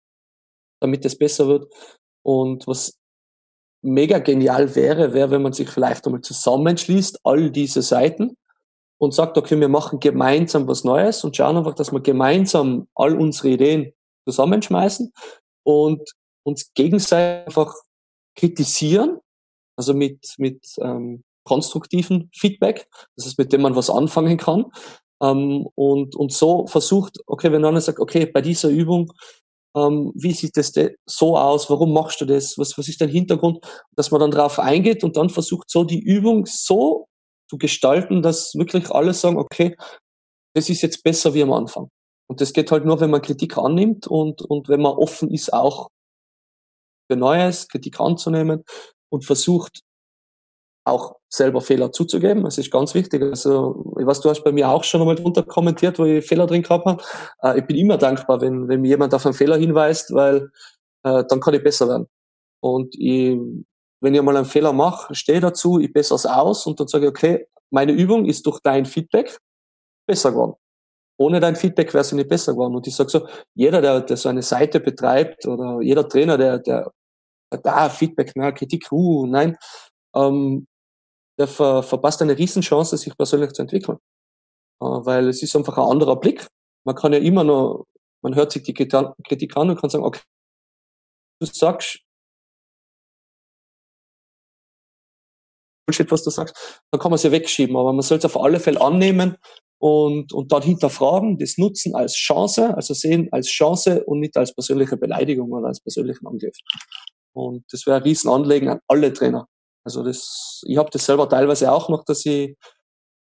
[0.80, 1.72] damit es besser wird.
[2.22, 2.98] Und was
[3.82, 8.36] mega genial wäre, wäre, wenn man sich vielleicht einmal zusammenschließt, all diese Seiten,
[9.00, 13.18] und sagt, okay, wir machen gemeinsam was Neues und schauen einfach, dass wir gemeinsam all
[13.18, 13.94] unsere Ideen
[14.28, 15.10] zusammenschmeißen
[15.62, 16.02] und
[16.42, 17.74] uns gegenseitig einfach
[18.36, 19.18] kritisieren,
[19.76, 24.66] also mit, mit ähm, konstruktiven Feedback, das ist mit dem man was anfangen kann.
[25.22, 29.10] Ähm, und, und so versucht, okay, wenn einer sagt, okay, bei dieser Übung,
[29.74, 30.74] ähm, wie sieht das
[31.06, 33.64] so aus, warum machst du das, was, was ist dein Hintergrund,
[33.96, 37.06] dass man dann darauf eingeht und dann versucht, so die Übung so
[37.50, 39.76] zu gestalten, dass wirklich alle sagen, okay,
[40.54, 41.88] das ist jetzt besser wie am Anfang.
[42.28, 45.52] Und das geht halt nur, wenn man Kritik annimmt und, und wenn man offen ist,
[45.52, 45.88] auch
[47.10, 48.62] für Neues, Kritik anzunehmen
[49.10, 49.80] und versucht,
[50.84, 52.44] auch selber Fehler zuzugeben.
[52.44, 53.20] Das ist ganz wichtig.
[53.20, 56.46] Also, ich weiß, du hast bei mir auch schon einmal drunter kommentiert, wo ich Fehler
[56.46, 57.02] drin gehabt habe.
[57.42, 60.50] Äh, ich bin immer dankbar, wenn, wenn mir jemand auf einen Fehler hinweist, weil
[61.02, 62.06] äh, dann kann ich besser werden.
[62.60, 63.36] Und ich,
[64.00, 67.06] wenn ich mal einen Fehler mache, stehe dazu, ich bessere es aus und dann sage
[67.06, 69.38] ich, okay, meine Übung ist durch dein Feedback
[70.06, 70.54] besser geworden.
[71.18, 72.74] Ohne dein Feedback wäre sie nicht besser geworden.
[72.74, 76.58] Und ich sage so, jeder, der, der so eine Seite betreibt oder jeder Trainer, der,
[76.58, 76.90] der
[77.50, 79.56] da Feedback, na, Kritik, uh, nein,
[80.14, 80.66] ähm,
[81.38, 83.98] der ver, verpasst eine Riesenchance, sich persönlich zu entwickeln.
[84.80, 86.46] Äh, weil es ist einfach ein anderer Blick.
[86.84, 87.86] Man kann ja immer noch,
[88.22, 90.20] man hört sich die Kritik an und kann sagen, okay,
[91.40, 92.00] du sagst,
[95.90, 98.40] Bullshit, was du sagst, dann kann man es ja wegschieben, aber man soll es auf
[98.40, 99.36] alle Fälle annehmen
[99.78, 104.54] und, und dann hinterfragen, das nutzen als Chance, also sehen als Chance und nicht als
[104.54, 106.56] persönliche Beleidigung oder als persönlichen Angriff.
[107.32, 109.46] Und das wäre ein Riesenanliegen an alle Trainer.
[109.84, 112.56] Also das, ich habe das selber teilweise auch noch, dass ich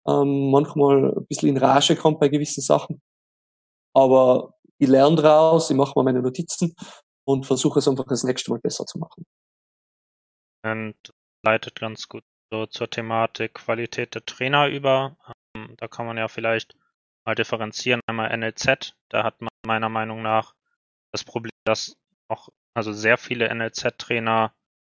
[0.08, 3.02] ähm, manchmal ein bisschen in Rage komme bei gewissen Sachen.
[3.94, 6.76] Aber ich lerne daraus, ich mache mal meine Notizen
[7.26, 9.26] und versuche es einfach das nächste Mal besser zu machen.
[10.64, 10.96] Und
[11.44, 15.18] leitet ganz gut so zur Thematik Qualität der Trainer über.
[15.56, 16.76] Ähm, da kann man ja vielleicht
[17.26, 18.02] mal differenzieren.
[18.08, 20.56] Einmal NLZ, da hat man meiner Meinung nach
[21.12, 21.98] das Problem, dass
[22.30, 24.54] auch also sehr viele NLZ-Trainer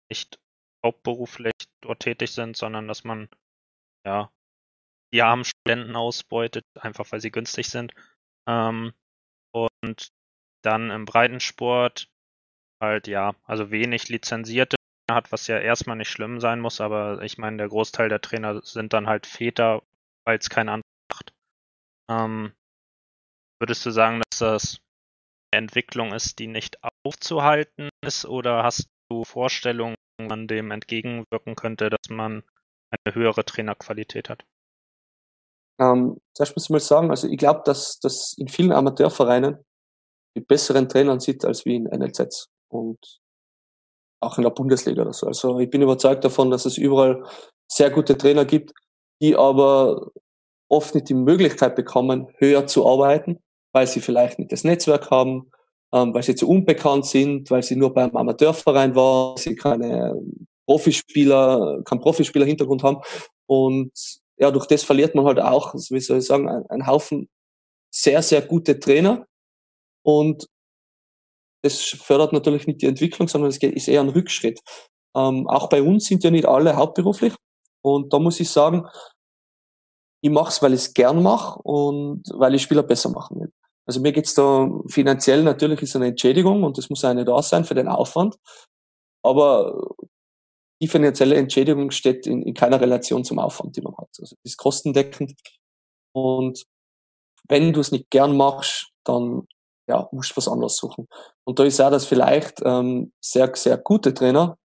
[0.09, 0.39] nicht
[0.85, 3.29] hauptberuflich dort tätig sind, sondern dass man
[4.05, 4.31] ja
[5.13, 7.93] die armen Studenten ausbeutet, einfach weil sie günstig sind.
[8.47, 8.93] Ähm,
[9.51, 10.11] und
[10.63, 12.09] dann im Breitensport
[12.81, 14.75] halt ja, also wenig lizenzierte
[15.15, 18.61] hat, was ja erstmal nicht schlimm sein muss, aber ich meine, der Großteil der Trainer
[18.63, 19.81] sind dann halt Väter,
[20.25, 21.33] weil es kein anderer macht.
[22.09, 22.53] Ähm,
[23.59, 24.79] würdest du sagen, dass das
[25.51, 31.89] eine Entwicklung ist, die nicht aufzuhalten ist, oder hast du Vorstellungen, man dem entgegenwirken könnte,
[31.89, 32.43] dass man
[32.91, 34.45] eine höhere Trainerqualität hat?
[35.79, 39.63] Ähm, zuerst muss ich mal sagen, also ich glaube, dass das in vielen Amateurvereinen
[40.35, 43.19] die besseren Trainer sieht als wie in NLZs und
[44.19, 45.27] auch in der Bundesliga oder so.
[45.27, 47.23] Also ich bin überzeugt davon, dass es überall
[47.67, 48.73] sehr gute Trainer gibt,
[49.21, 50.11] die aber
[50.69, 53.39] oft nicht die Möglichkeit bekommen, höher zu arbeiten,
[53.73, 55.51] weil sie vielleicht nicht das Netzwerk haben,
[55.93, 60.15] ähm, weil sie zu unbekannt sind, weil sie nur beim Amateurverein waren, sie keine
[60.65, 63.01] Profispieler, kein Profispieler-Hintergrund haben.
[63.47, 63.91] Und
[64.37, 67.27] ja, durch das verliert man halt auch, wie soll ich sagen, einen Haufen
[67.91, 69.25] sehr, sehr gute Trainer.
[70.03, 70.47] Und
[71.61, 74.59] das fördert natürlich nicht die Entwicklung, sondern es ist eher ein Rückschritt.
[75.15, 77.33] Ähm, auch bei uns sind ja nicht alle hauptberuflich.
[77.81, 78.87] Und da muss ich sagen,
[80.21, 83.51] ich mache es, weil ich es gern mache und weil ich Spieler besser machen will.
[83.85, 87.65] Also mir geht's da finanziell natürlich ist eine Entschädigung und das muss eine da sein
[87.65, 88.35] für den Aufwand.
[89.23, 89.95] Aber
[90.81, 94.09] die finanzielle Entschädigung steht in, in keiner Relation zum Aufwand, den man hat.
[94.19, 95.33] Also ist kostendeckend.
[96.13, 96.63] Und
[97.47, 99.47] wenn du es nicht gern machst, dann
[99.89, 101.07] ja, musst du was anderes suchen.
[101.49, 104.55] Und da ist auch, dass vielleicht ähm, sehr, sehr gute Trainer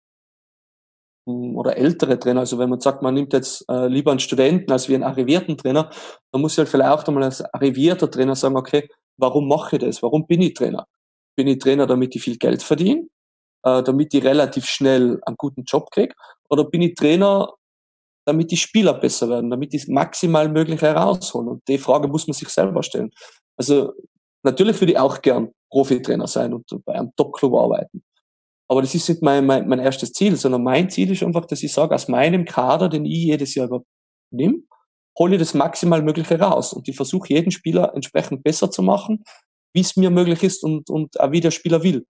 [1.26, 4.70] hm, oder ältere Trainer, also wenn man sagt, man nimmt jetzt äh, lieber einen Studenten
[4.70, 5.88] als wie einen arrivierten Trainer,
[6.30, 9.82] dann muss ich halt vielleicht auch einmal als arrivierter Trainer sagen, okay, warum mache ich
[9.82, 10.02] das?
[10.02, 10.86] Warum bin ich Trainer?
[11.34, 13.08] Bin ich Trainer, damit ich viel Geld verdiene?
[13.62, 16.14] Äh, damit ich relativ schnell einen guten Job kriege?
[16.50, 17.48] Oder bin ich Trainer,
[18.26, 21.48] damit die Spieler besser werden, damit die maximal Mögliche herausholen?
[21.48, 23.10] Und die Frage muss man sich selber stellen.
[23.56, 23.94] Also
[24.42, 28.04] natürlich würde ich auch gern Profitrainer sein und bei einem Top-Club arbeiten.
[28.68, 31.64] Aber das ist nicht mein, mein, mein erstes Ziel, sondern mein Ziel ist einfach, dass
[31.64, 33.68] ich sage, aus meinem Kader, den ich jedes Jahr
[34.31, 34.62] übernehme,
[35.18, 39.25] hole ich das maximal Mögliche raus und ich versuche jeden Spieler entsprechend besser zu machen,
[39.75, 42.06] wie es mir möglich ist und, und auch wie der Spieler will.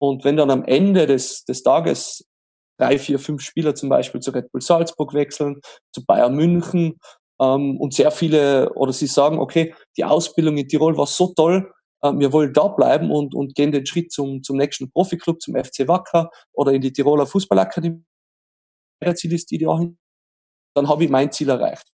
[0.00, 2.24] Und wenn dann am Ende des, des Tages
[2.78, 5.60] drei, vier, fünf Spieler zum Beispiel zu Red Bull Salzburg wechseln,
[5.92, 6.98] zu Bayern München
[7.40, 11.72] ähm, und sehr viele oder sie sagen, okay, die Ausbildung in Tirol war so toll,
[12.02, 15.86] wir wollen da bleiben und, und gehen den Schritt zum, zum nächsten Profiklub, zum FC
[15.86, 18.04] Wacker oder in die Tiroler Fußballakademie,
[19.14, 21.90] Ziel ist die, dann habe ich mein Ziel erreicht.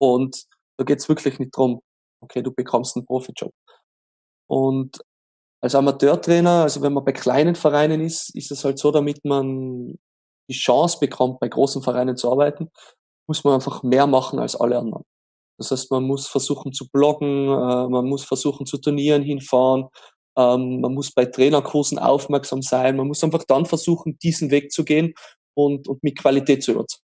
[0.00, 0.44] Und
[0.78, 1.82] da geht's wirklich nicht drum,
[2.22, 3.52] okay, du bekommst einen Profijob.
[4.48, 4.98] Und
[5.62, 9.98] als Amateurtrainer, also wenn man bei kleinen Vereinen ist, ist es halt so, damit man
[10.48, 12.70] die Chance bekommt, bei großen Vereinen zu arbeiten,
[13.28, 15.04] muss man einfach mehr machen als alle anderen.
[15.60, 19.88] Das heißt, man muss versuchen zu bloggen, äh, man muss versuchen zu Turnieren hinfahren,
[20.38, 24.84] ähm, man muss bei Trainerkursen aufmerksam sein, man muss einfach dann versuchen, diesen Weg zu
[24.84, 25.12] gehen
[25.54, 27.04] und, und mit Qualität zu überzeugen.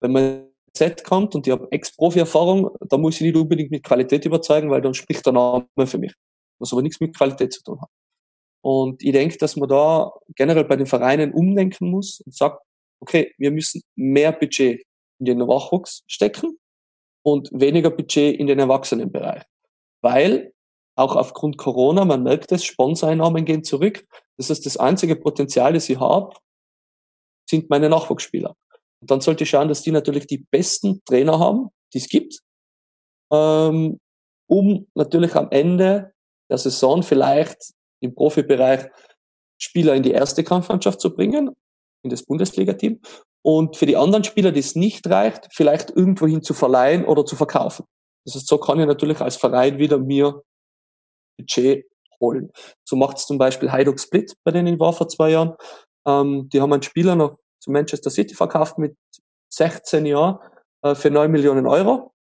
[0.00, 4.24] Wenn man Z kommt und ich habe Ex-Profi-Erfahrung, da muss ich nicht unbedingt mit Qualität
[4.24, 6.12] überzeugen, weil dann spricht der Name für mich,
[6.58, 7.88] was aber nichts mit Qualität zu tun hat.
[8.64, 12.60] Und ich denke, dass man da generell bei den Vereinen umdenken muss und sagt,
[13.00, 14.82] okay, wir müssen mehr Budget
[15.20, 16.59] in den Nachwuchs stecken
[17.22, 19.42] und weniger Budget in den Erwachsenenbereich.
[20.02, 20.52] Weil
[20.96, 24.06] auch aufgrund Corona, man merkt es, Sponsoreinnahmen gehen zurück.
[24.36, 26.34] Das heißt, das einzige Potenzial, das ich habe,
[27.48, 28.56] sind meine Nachwuchsspieler.
[29.00, 32.40] Und dann sollte ich schauen, dass die natürlich die besten Trainer haben, die es gibt,
[33.32, 33.98] ähm,
[34.46, 36.12] um natürlich am Ende
[36.50, 38.90] der Saison vielleicht im Profibereich
[39.58, 41.54] Spieler in die erste Kampfmannschaft zu bringen,
[42.02, 43.00] in das Bundesliga-Team.
[43.42, 47.36] Und für die anderen Spieler, die es nicht reicht, vielleicht irgendwohin zu verleihen oder zu
[47.36, 47.86] verkaufen.
[48.24, 50.42] Das heißt, so kann ich natürlich als Verein wieder mir
[51.38, 51.86] Budget
[52.20, 52.50] holen.
[52.84, 55.54] So macht es zum Beispiel Hajduk Split, bei denen ich war vor zwei Jahren.
[56.06, 58.96] Ähm, die haben einen Spieler noch zu Manchester City verkauft mit
[59.52, 60.38] 16 Jahren
[60.82, 62.12] äh, für 9 Millionen Euro.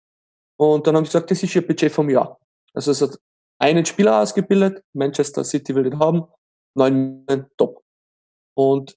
[0.58, 2.40] Und dann haben sie gesagt, das ist ihr Budget vom Jahr.
[2.74, 3.18] Also es hat
[3.60, 6.26] einen Spieler ausgebildet, Manchester City will den haben,
[6.76, 7.84] 9 Millionen, top.
[8.56, 8.96] Und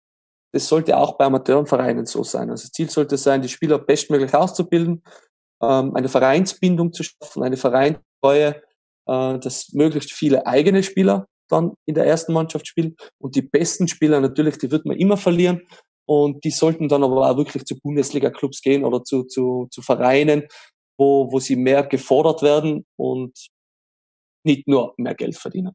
[0.53, 2.51] das sollte auch bei Amateurenvereinen so sein.
[2.51, 5.03] Also Ziel sollte sein, die Spieler bestmöglich auszubilden,
[5.63, 8.63] ähm, eine Vereinsbindung zu schaffen, eine Vereinstreue,
[9.07, 12.97] äh, dass möglichst viele eigene Spieler dann in der ersten Mannschaft spielen.
[13.19, 15.63] Und die besten Spieler natürlich, die wird man immer verlieren.
[16.07, 20.49] Und die sollten dann aber auch wirklich zu Bundesliga-Clubs gehen oder zu, zu, zu Vereinen,
[20.99, 23.33] wo, wo sie mehr gefordert werden und
[24.45, 25.73] nicht nur mehr Geld verdienen.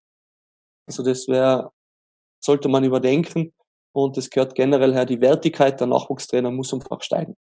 [0.88, 1.72] Also das wäre,
[2.44, 3.54] sollte man überdenken.
[3.96, 7.36] Und es gehört generell her, die Wertigkeit der Nachwuchstrainer muss einfach steigen.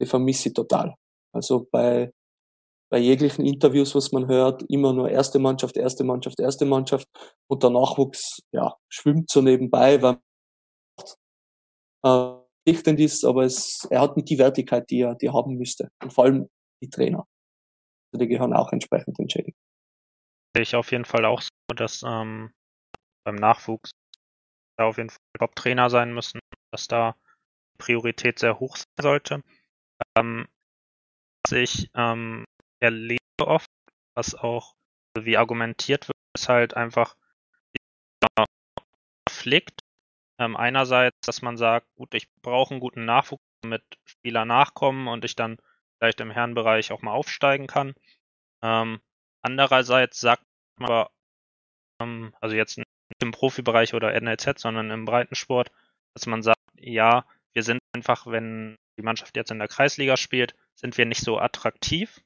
[0.00, 0.94] Die vermisse ich total.
[1.32, 2.12] Also bei,
[2.90, 7.08] bei jeglichen Interviews, was man hört, immer nur erste Mannschaft, erste Mannschaft, erste Mannschaft
[7.48, 10.18] und der Nachwuchs, ja, schwimmt so nebenbei, weil
[12.04, 15.56] äh, dichtend ist, aber es, er hat nicht die Wertigkeit, die er, die er haben
[15.56, 15.90] müsste.
[16.02, 16.48] Und vor allem
[16.82, 17.26] die Trainer.
[18.12, 19.56] Also die gehören auch entsprechend entschädigt.
[20.54, 22.52] Sehe ich auf jeden Fall auch so, dass ähm,
[23.24, 23.90] beim Nachwuchs
[24.76, 27.16] da auf jeden Fall Top-Trainer sein müssen, dass da
[27.78, 29.42] Priorität sehr hoch sein sollte.
[30.16, 30.46] Ähm,
[31.44, 32.44] was ich ähm,
[32.80, 33.70] erlebe oft,
[34.14, 34.74] was auch
[35.18, 37.16] wie argumentiert wird, ist halt einfach
[39.46, 39.80] Konflikt.
[40.38, 45.24] Ähm, einerseits, dass man sagt, gut, ich brauche einen guten Nachwuchs, damit Spieler nachkommen und
[45.24, 45.56] ich dann
[45.98, 47.94] vielleicht im Herrenbereich auch mal aufsteigen kann.
[48.62, 49.00] Ähm,
[49.42, 50.42] andererseits sagt
[50.78, 51.10] man aber,
[52.00, 52.78] ähm, also jetzt
[53.20, 55.70] im Profibereich oder NLZ, sondern im Breitensport,
[56.14, 60.54] dass man sagt, ja, wir sind einfach, wenn die Mannschaft jetzt in der Kreisliga spielt,
[60.74, 62.20] sind wir nicht so attraktiv.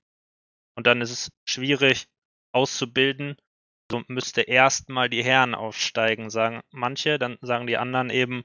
[0.77, 2.07] Und dann ist es schwierig
[2.53, 3.37] auszubilden.
[3.91, 7.19] So müsste erstmal die Herren aufsteigen, sagen manche.
[7.19, 8.45] Dann sagen die anderen eben,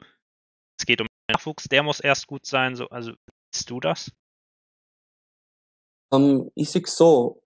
[0.79, 2.75] es geht um den Nachwuchs, der muss erst gut sein.
[2.75, 3.13] So, also
[3.53, 4.11] siehst du das?
[6.09, 7.41] Um, ähm, ich sehe so,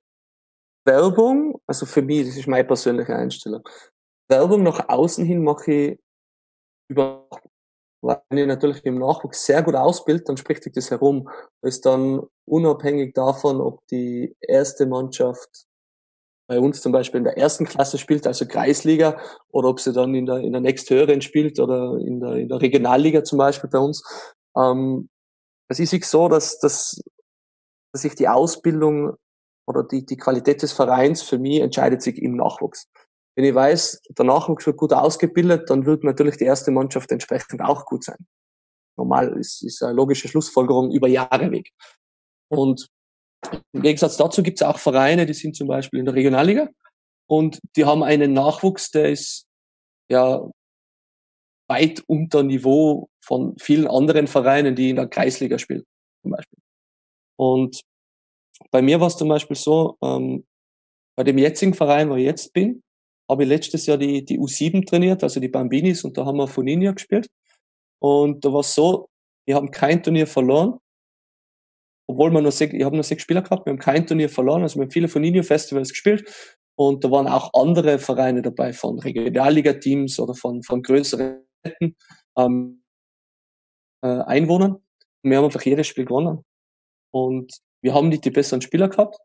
[0.85, 3.67] Werbung, also für mich, das ist meine persönliche Einstellung.
[4.29, 5.99] Werbung nach außen hin mache ich
[6.87, 7.27] über
[8.01, 11.29] wenn ich natürlich im Nachwuchs sehr gut ausbilde, dann spricht sich das herum.
[11.61, 15.65] Ist dann unabhängig davon, ob die erste Mannschaft
[16.47, 19.19] bei uns zum Beispiel in der ersten Klasse spielt, also Kreisliga,
[19.51, 22.61] oder ob sie dann in der, in der nächsthöheren spielt oder in der, in der
[22.61, 24.03] Regionalliga zum Beispiel bei uns.
[24.57, 25.09] Ähm,
[25.67, 26.99] es ist sich so, dass, dass,
[27.93, 29.15] dass sich die Ausbildung
[29.67, 32.87] oder die, die Qualität des Vereins für mich entscheidet sich im Nachwuchs.
[33.39, 37.61] Wenn ich weiß, der Nachwuchs wird gut ausgebildet, dann wird natürlich die erste Mannschaft entsprechend
[37.61, 38.17] auch gut sein.
[38.97, 41.71] Normal ist, ist eine logische Schlussfolgerung über Jahre weg.
[42.49, 42.89] Und
[43.71, 46.67] im Gegensatz dazu gibt es auch Vereine, die sind zum Beispiel in der Regionalliga
[47.27, 49.47] und die haben einen Nachwuchs, der ist
[50.11, 50.45] ja
[51.69, 55.85] weit unter Niveau von vielen anderen Vereinen, die in der Kreisliga spielen,
[56.23, 56.59] zum Beispiel.
[57.37, 57.79] Und
[58.69, 60.45] bei mir war es zum Beispiel so, ähm,
[61.15, 62.83] bei dem jetzigen Verein, wo ich jetzt bin,
[63.29, 66.47] habe ich letztes Jahr die, die U7 trainiert, also die Bambinis, und da haben wir
[66.47, 67.27] Funinho gespielt.
[68.01, 69.09] Und da war es so,
[69.45, 70.79] wir haben kein Turnier verloren,
[72.07, 74.63] obwohl wir nur sechs, ich habe nur sechs Spieler gehabt, wir haben kein Turnier verloren,
[74.63, 76.57] also wir haben viele Funinho-Festivals gespielt.
[76.75, 81.45] Und da waren auch andere Vereine dabei, von Regionalliga-Teams oder von, von größeren
[82.37, 82.83] ähm,
[84.01, 84.77] äh, Einwohnern.
[85.21, 86.43] Wir haben einfach jedes Spiel gewonnen.
[87.11, 87.53] Und
[87.83, 89.17] wir haben nicht die besseren Spieler gehabt.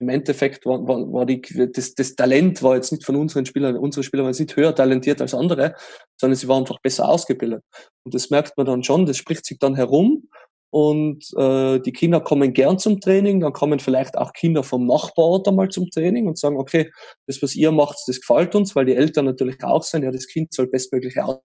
[0.00, 1.42] Im Endeffekt war, war, war die,
[1.72, 4.74] das, das Talent war jetzt nicht von unseren Spielern, unsere Spieler waren jetzt nicht höher
[4.74, 5.74] talentiert als andere,
[6.16, 7.64] sondern sie waren einfach besser ausgebildet.
[8.04, 10.28] Und das merkt man dann schon, das spricht sich dann herum
[10.70, 15.48] und äh, die Kinder kommen gern zum Training, dann kommen vielleicht auch Kinder vom Nachbarort
[15.48, 16.90] einmal zum Training und sagen, okay,
[17.26, 20.26] das, was ihr macht, das gefällt uns, weil die Eltern natürlich auch sein, ja, das
[20.26, 21.40] Kind soll bestmöglich aus.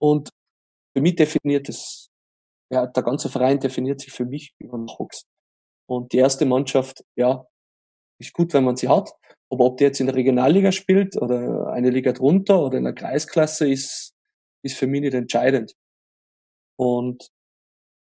[0.00, 0.30] Und
[0.96, 2.08] für mich definiert es,
[2.72, 5.24] ja, der ganze Verein definiert sich für mich über Nachwuchs.
[5.90, 7.46] Und die erste Mannschaft, ja,
[8.20, 9.10] ist gut, wenn man sie hat.
[9.50, 12.92] Aber ob die jetzt in der Regionalliga spielt oder eine Liga drunter oder in der
[12.92, 14.12] Kreisklasse, ist,
[14.62, 15.74] ist für mich nicht entscheidend.
[16.78, 17.28] Und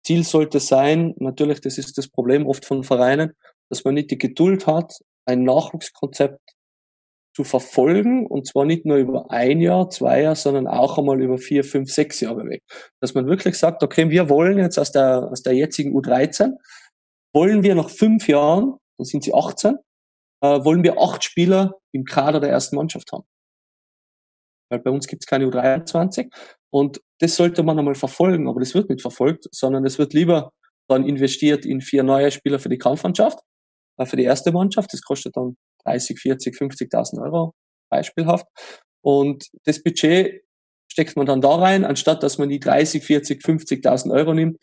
[0.06, 3.34] Ziel sollte sein, natürlich, das ist das Problem oft von Vereinen,
[3.70, 4.94] dass man nicht die Geduld hat,
[5.26, 6.40] ein Nachwuchskonzept
[7.36, 11.40] zu verfolgen und zwar nicht nur über ein Jahr, zwei Jahre, sondern auch einmal über
[11.40, 12.62] vier, fünf, sechs Jahre weg.
[13.02, 16.54] Dass man wirklich sagt, okay, wir wollen jetzt aus der, aus der jetzigen U13,
[17.34, 19.78] wollen wir nach fünf Jahren, dann sind sie 18,
[20.42, 23.26] äh, wollen wir acht Spieler im Kader der ersten Mannschaft haben.
[24.72, 26.30] Weil bei uns gibt es keine U23
[26.72, 30.52] und das sollte man einmal verfolgen, aber das wird nicht verfolgt, sondern es wird lieber
[30.88, 33.40] dann investiert in vier neue Spieler für die Kampfmannschaft,
[33.98, 34.94] äh, für die erste Mannschaft.
[34.94, 37.54] Das kostet dann 30, 40, 50.000 Euro
[37.90, 38.46] beispielhaft.
[39.02, 40.44] Und das Budget
[40.92, 44.58] steckt man dann da rein, anstatt dass man die 30, 40, 50.000 Euro nimmt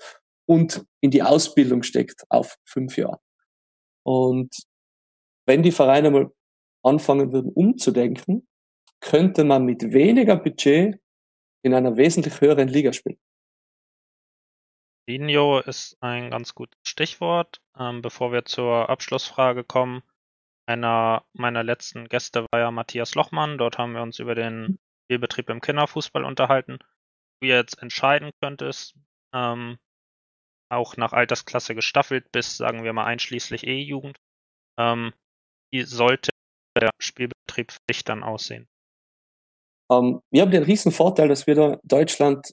[0.47, 3.21] und in die Ausbildung steckt auf fünf Jahre.
[4.05, 4.55] Und
[5.47, 6.31] wenn die Vereine mal
[6.83, 8.47] anfangen würden umzudenken,
[9.01, 11.01] könnte man mit weniger Budget
[11.63, 13.19] in einer wesentlich höheren Liga spielen.
[15.09, 17.61] Linio ist ein ganz gutes Stichwort.
[17.79, 20.03] Ähm, bevor wir zur Abschlussfrage kommen,
[20.67, 23.59] einer meiner letzten Gäste war ja Matthias Lochmann.
[23.59, 26.79] Dort haben wir uns über den Spielbetrieb im Kinderfußball unterhalten.
[27.41, 28.97] Du jetzt entscheiden könntest,
[29.33, 29.79] ähm,
[30.69, 34.17] auch nach Altersklasse gestaffelt bis, sagen wir mal, einschließlich E-Jugend,
[34.79, 35.13] ähm,
[35.73, 36.31] wie sollte
[36.79, 38.67] der Spielbetrieb für dich dann aussehen?
[39.91, 42.53] Ähm, wir haben den riesen Vorteil, dass wir da Deutschland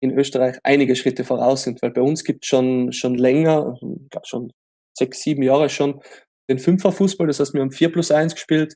[0.00, 3.78] in Österreich einige Schritte voraus sind, weil bei uns gibt es schon, schon länger,
[4.10, 4.52] glaube schon
[4.96, 6.00] sechs, sieben Jahre schon,
[6.48, 8.74] den Fünferfußball, das heißt, wir haben vier plus eins gespielt,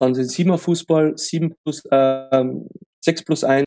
[0.00, 2.44] dann den Siebener Fußball, sieben plus, äh,
[3.04, 3.66] sechs plus eins,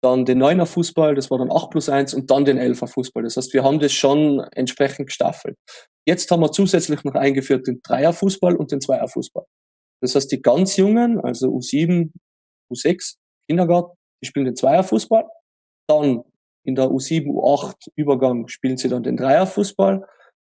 [0.00, 3.24] dann den Neuner Fußball, das war dann acht plus eins und dann den Elfer Fußball.
[3.24, 5.56] Das heißt, wir haben das schon entsprechend gestaffelt.
[6.06, 9.44] Jetzt haben wir zusätzlich noch eingeführt den Dreier Fußball und den Zweier Fußball.
[10.00, 12.12] Das heißt, die ganz Jungen, also U7,
[12.72, 13.16] U6,
[13.48, 15.24] Kindergarten, die spielen den Zweier Fußball.
[15.88, 16.22] Dann
[16.64, 20.06] in der U7, U8 Übergang spielen sie dann den Dreier Fußball.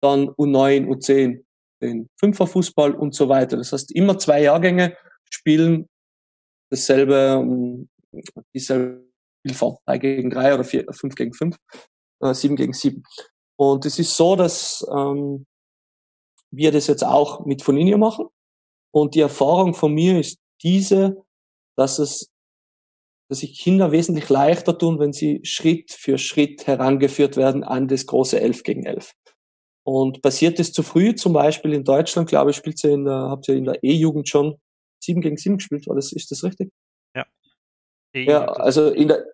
[0.02, 1.44] Dann U9, U10
[1.82, 3.56] den Fünferfußball und so weiter.
[3.56, 4.96] Das heißt, immer zwei Jahrgänge
[5.30, 5.88] spielen
[6.70, 7.88] dasselbe, ähm,
[8.54, 9.09] dieselbe
[9.40, 9.76] Spielform.
[9.86, 11.56] Drei gegen drei oder vier, fünf gegen fünf,
[12.20, 13.02] äh, sieben gegen sieben.
[13.56, 15.46] Und es ist so, dass ähm,
[16.50, 18.26] wir das jetzt auch mit Foninio machen.
[18.92, 21.22] Und die Erfahrung von mir ist diese,
[21.76, 22.30] dass es,
[23.28, 28.06] dass sich Kinder wesentlich leichter tun, wenn sie Schritt für Schritt herangeführt werden an das
[28.06, 29.12] große Elf gegen Elf.
[29.84, 33.30] Und passiert es zu früh, zum Beispiel in Deutschland, glaube ich, spielt ihr in der,
[33.30, 34.56] habt ihr in der E-Jugend schon
[35.02, 36.70] 7 gegen 7 gespielt, war das, ist das richtig?
[37.14, 37.26] Ja.
[38.14, 39.24] Ja, also in der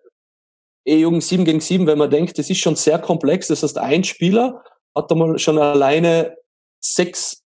[0.85, 4.03] E-Jugend 7 gegen 7, wenn man denkt, das ist schon sehr komplex, das heißt, ein
[4.03, 4.63] Spieler
[4.95, 6.35] hat da mal schon alleine
[6.79, 7.43] sechs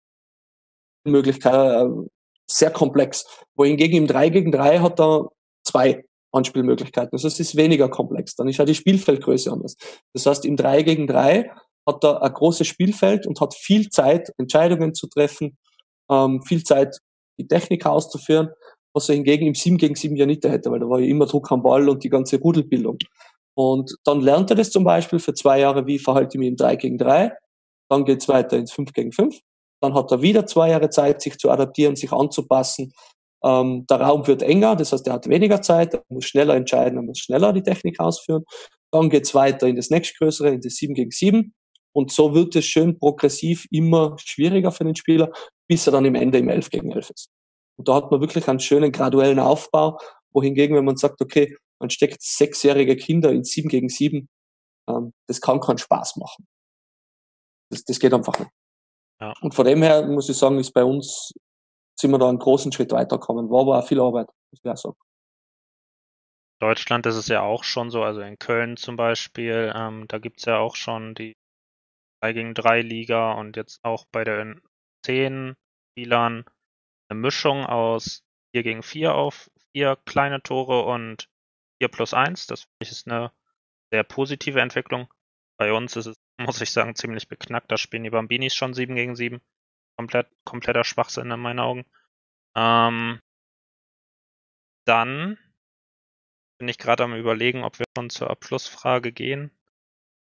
[1.05, 2.09] Möglichkeiten, äh,
[2.51, 3.25] sehr komplex.
[3.57, 5.29] Wohingegen im 3 gegen 3 hat er
[5.66, 7.12] zwei Anspielmöglichkeiten.
[7.12, 8.35] Also es ist weniger komplex.
[8.35, 9.77] Dann ist ja die Spielfeldgröße anders.
[10.12, 11.51] Das heißt, im 3 gegen 3
[11.87, 15.57] hat er ein großes Spielfeld und hat viel Zeit, Entscheidungen zu treffen,
[16.11, 16.99] ähm, viel Zeit,
[17.39, 18.51] die Technik auszuführen,
[18.95, 21.27] was er hingegen im 7 gegen 7 ja nicht hätte, weil da war ja immer
[21.27, 22.99] Druck am Ball und die ganze Rudelbildung.
[23.57, 26.57] Und dann lernt er das zum Beispiel für zwei Jahre, wie verhalte ich mich im
[26.57, 27.33] 3 gegen 3.
[27.91, 29.39] Dann geht's weiter ins 5 gegen 5.
[29.81, 32.93] Dann hat er wieder zwei Jahre Zeit, sich zu adaptieren, sich anzupassen.
[33.45, 36.99] Ähm, der Raum wird enger, das heißt, er hat weniger Zeit, er muss schneller entscheiden,
[36.99, 38.45] er muss schneller die Technik ausführen.
[38.91, 41.53] Dann geht's weiter in das nächstgrößere, in das 7 gegen 7.
[41.93, 45.31] Und so wird es schön progressiv immer schwieriger für den Spieler,
[45.69, 47.29] bis er dann im Ende im 11 gegen 11 ist.
[47.77, 49.99] Und da hat man wirklich einen schönen graduellen Aufbau,
[50.33, 54.29] wohingegen, wenn man sagt, okay, man steckt sechsjährige Kinder in 7 gegen 7,
[54.89, 56.47] ähm, das kann keinen Spaß machen.
[57.70, 58.51] Das, das geht einfach nicht.
[59.20, 59.33] Ja.
[59.41, 61.33] Und von dem her muss ich sagen, ist bei uns,
[61.99, 63.51] sind wir da einen großen Schritt weitergekommen.
[63.51, 64.97] War aber auch viel Arbeit, muss ich auch sagen.
[66.61, 70.45] Deutschland ist es ja auch schon so, also in Köln zum Beispiel, ähm, da gibt's
[70.45, 71.35] ja auch schon die
[72.22, 74.62] 3 gegen 3 Liga und jetzt auch bei den
[75.05, 75.55] 10
[75.93, 76.45] Spielern
[77.15, 81.29] eine Mischung aus 4 gegen 4 auf 4 kleine Tore und
[81.81, 82.47] 4 plus 1.
[82.47, 83.33] Das finde ich ist eine
[83.91, 85.12] sehr positive Entwicklung.
[85.57, 87.71] Bei uns ist es muss ich sagen, ziemlich beknackt.
[87.71, 89.41] Da spielen die Bambinis schon 7 gegen 7.
[89.97, 91.85] Komplett, kompletter Schwachsinn in meinen Augen.
[92.57, 93.21] Ähm,
[94.85, 95.39] dann
[96.59, 99.51] bin ich gerade am überlegen, ob wir schon zur Abschlussfrage gehen.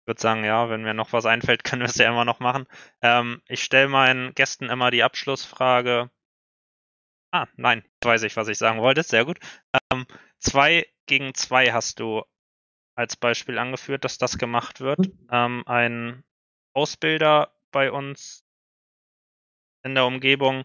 [0.03, 2.41] Ich würde sagen, ja, wenn mir noch was einfällt, können wir es ja immer noch
[2.41, 2.67] machen.
[3.01, 6.11] Ähm, ich stelle meinen Gästen immer die Abschlussfrage.
[7.35, 9.03] Ah, nein, jetzt weiß ich, was ich sagen wollte.
[9.03, 9.41] Sehr gut.
[9.91, 10.07] Ähm,
[10.39, 12.23] zwei gegen zwei hast du
[12.97, 15.01] als Beispiel angeführt, dass das gemacht wird.
[15.01, 15.29] Mhm.
[15.33, 16.25] Ähm, ein
[16.77, 18.45] Ausbilder bei uns
[19.83, 20.65] in der Umgebung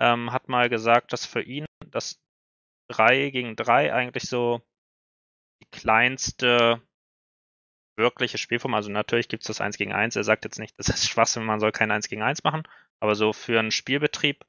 [0.00, 2.20] ähm, hat mal gesagt, dass für ihn das
[2.90, 4.60] 3 gegen 3 eigentlich so
[5.62, 6.82] die kleinste
[7.96, 10.88] wirkliche Spielform, also natürlich gibt es das 1 gegen 1, er sagt jetzt nicht, das
[10.88, 12.64] ist Schwachsinn, man soll kein 1 gegen 1 machen,
[12.98, 14.44] aber so für einen Spielbetrieb,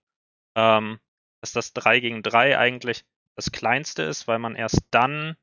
[0.56, 1.00] ähm,
[1.42, 5.38] dass das 3 gegen 3 eigentlich das kleinste ist, weil man erst dann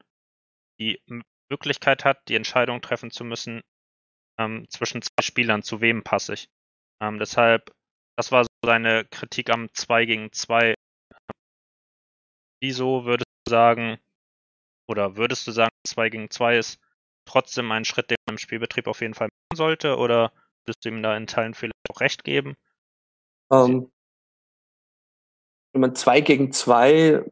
[0.79, 1.01] die
[1.49, 3.63] Möglichkeit hat, die Entscheidung treffen zu müssen
[4.39, 6.49] ähm, zwischen zwei Spielern, zu wem passe ich.
[7.01, 7.75] Ähm, deshalb,
[8.17, 10.75] das war so seine Kritik am 2 gegen 2.
[12.61, 13.99] Wieso würdest du sagen,
[14.89, 16.81] oder würdest du sagen, 2 gegen 2 ist
[17.25, 20.33] trotzdem ein Schritt, den man im Spielbetrieb auf jeden Fall machen sollte, oder
[20.65, 22.57] würdest du ihm da in Teilen vielleicht auch recht geben?
[23.51, 23.91] Ähm,
[25.77, 27.23] wenn man 2 gegen 2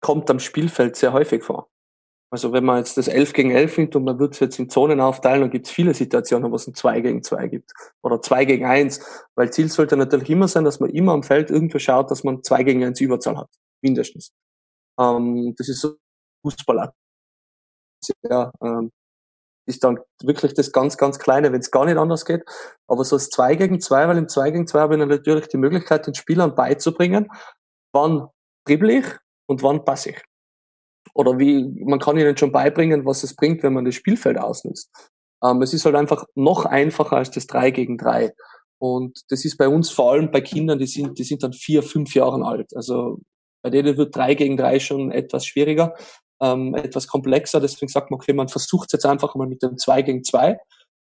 [0.00, 1.70] kommt am Spielfeld sehr häufig vor.
[2.32, 4.68] Also wenn man jetzt das 11 gegen 11 nimmt und man würde es jetzt in
[4.68, 7.72] Zonen aufteilen, dann gibt es viele Situationen, wo es ein 2 gegen 2 gibt
[8.02, 9.00] oder 2 gegen 1,
[9.36, 12.42] weil Ziel sollte natürlich immer sein, dass man immer am Feld irgendwo schaut, dass man
[12.42, 13.50] 2 gegen 1 Überzahl hat,
[13.82, 14.32] mindestens.
[14.98, 15.94] Ähm, das ist so
[16.42, 16.92] Fußballer.
[18.24, 18.90] Ja, ähm,
[19.66, 22.42] ist dann wirklich das ganz, ganz Kleine, wenn es gar nicht anders geht.
[22.88, 25.56] Aber so das 2 gegen 2, weil im 2 gegen 2 habe ich natürlich die
[25.56, 27.30] Möglichkeit, den Spielern beizubringen,
[27.92, 28.28] wann
[28.66, 29.06] dribbel ich
[29.46, 30.22] und wann passe ich
[31.14, 34.90] oder wie, man kann ihnen schon beibringen, was es bringt, wenn man das Spielfeld ausnutzt.
[35.44, 38.32] Ähm, es ist halt einfach noch einfacher als das 3 gegen 3.
[38.78, 41.82] Und das ist bei uns vor allem bei Kindern, die sind, die sind dann vier,
[41.82, 42.74] fünf Jahre alt.
[42.74, 43.18] Also
[43.62, 45.94] bei denen wird 3 gegen 3 schon etwas schwieriger,
[46.40, 47.60] ähm, etwas komplexer.
[47.60, 50.56] Deswegen sagt man, okay, man versucht es jetzt einfach mal mit dem 2 gegen 2.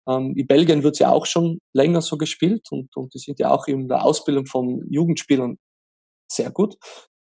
[0.08, 3.50] Ähm, in Belgien wird ja auch schon länger so gespielt und, und die sind ja
[3.50, 5.58] auch in der Ausbildung von Jugendspielern
[6.30, 6.76] sehr gut.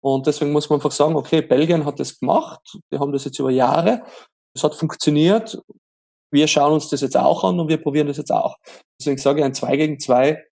[0.01, 3.39] Und deswegen muss man einfach sagen, okay, Belgien hat das gemacht, wir haben das jetzt
[3.39, 4.05] über Jahre,
[4.55, 5.61] es hat funktioniert,
[6.31, 8.57] wir schauen uns das jetzt auch an und wir probieren das jetzt auch.
[9.01, 10.45] Deswegen sage ich ein 2 gegen 2,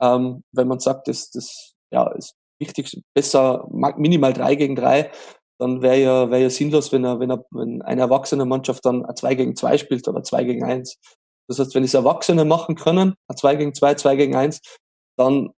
[0.00, 5.10] ähm, wenn man sagt, das, das ja, ist wichtig, besser minimal 3 gegen 3,
[5.58, 9.04] dann wäre ja, wäre ja sinnlos, wenn, er, wenn, er, wenn eine erwachsene Mannschaft dann
[9.04, 10.98] ein 2 gegen 2 spielt oder 2 gegen 1.
[11.48, 14.60] Das heißt, wenn es Erwachsene machen können, ein 2 gegen 2, 2 gegen 1,
[15.18, 15.50] dann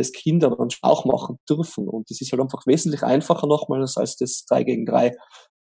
[0.00, 1.88] das Kinder dann auch machen dürfen.
[1.88, 5.12] Und das ist halt einfach wesentlich einfacher nochmals als das 3 gegen 3.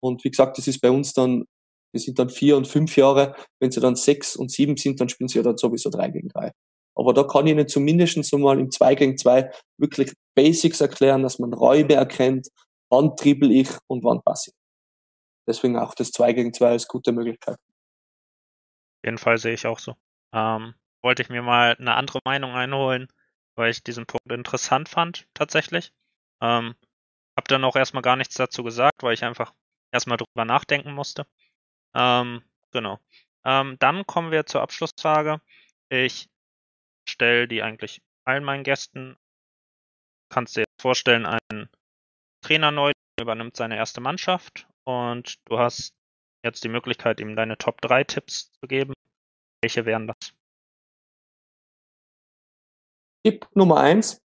[0.00, 1.44] Und wie gesagt, das ist bei uns dann,
[1.94, 3.34] die sind dann vier und fünf Jahre.
[3.60, 6.28] Wenn sie dann sechs und sieben sind, dann spielen sie ja dann sowieso 3 gegen
[6.28, 6.52] 3.
[6.94, 11.22] Aber da kann ich Ihnen zumindest so mal im 2 gegen 2 wirklich Basics erklären,
[11.22, 12.48] dass man Räume erkennt,
[12.90, 14.56] wann dribbel ich und wann passe ich.
[15.48, 17.56] Deswegen auch das 2 gegen 2 als gute Möglichkeit.
[17.56, 19.94] Auf jeden Fall sehe ich auch so.
[20.32, 23.08] Ähm, wollte ich mir mal eine andere Meinung einholen
[23.56, 25.92] weil ich diesen Punkt interessant fand, tatsächlich.
[26.40, 26.74] Ähm,
[27.36, 29.52] hab dann auch erstmal gar nichts dazu gesagt, weil ich einfach
[29.92, 31.26] erstmal drüber nachdenken musste.
[31.94, 32.98] Ähm, genau.
[33.44, 35.40] Ähm, dann kommen wir zur Abschlussfrage.
[35.88, 36.28] Ich
[37.08, 39.16] stelle die eigentlich allen meinen Gästen.
[40.30, 41.68] Kannst dir vorstellen, ein
[42.42, 45.94] Trainer neu übernimmt seine erste Mannschaft und du hast
[46.44, 48.94] jetzt die Möglichkeit, ihm deine Top 3 Tipps zu geben.
[49.62, 50.34] Welche wären das?
[53.24, 54.20] Tipp Nummer eins,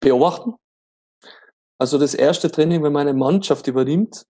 [0.00, 0.54] beobachten.
[1.80, 4.26] Also das erste Training, wenn man eine Mannschaft übernimmt,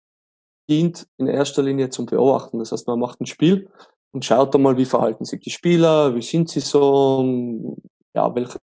[0.71, 2.59] dient in erster Linie zum Beobachten.
[2.59, 3.69] Das heißt, man macht ein Spiel
[4.13, 7.77] und schaut einmal, wie verhalten sich die Spieler, wie sind sie so,
[8.15, 8.59] ja, welche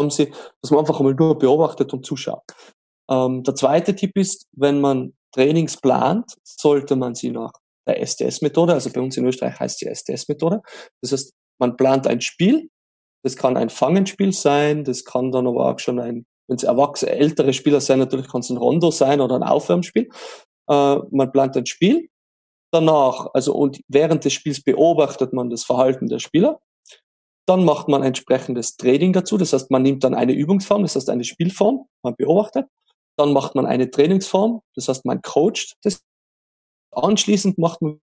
[0.00, 2.44] haben sie, dass man einfach einmal nur beobachtet und zuschaut.
[3.10, 7.52] Ähm, der zweite Tipp ist, wenn man Trainings plant, sollte man sie nach
[7.86, 10.60] der STS-Methode, also bei uns in Österreich heißt sie STS-Methode.
[11.00, 12.68] Das heißt, man plant ein Spiel,
[13.26, 17.10] das kann ein Fangenspiel sein, das kann dann aber auch schon ein, wenn es erwachsene,
[17.10, 20.08] ältere Spieler sein, natürlich kann es ein Rondo sein oder ein Aufwärmspiel.
[20.70, 22.08] Äh, man plant ein Spiel.
[22.72, 26.60] Danach, also und während des Spiels beobachtet man das Verhalten der Spieler.
[27.48, 29.38] Dann macht man entsprechendes Training dazu.
[29.38, 32.66] Das heißt, man nimmt dann eine Übungsform, das heißt eine Spielform, man beobachtet.
[33.18, 36.00] Dann macht man eine Trainingsform, das heißt, man coacht das.
[36.92, 38.00] Anschließend macht man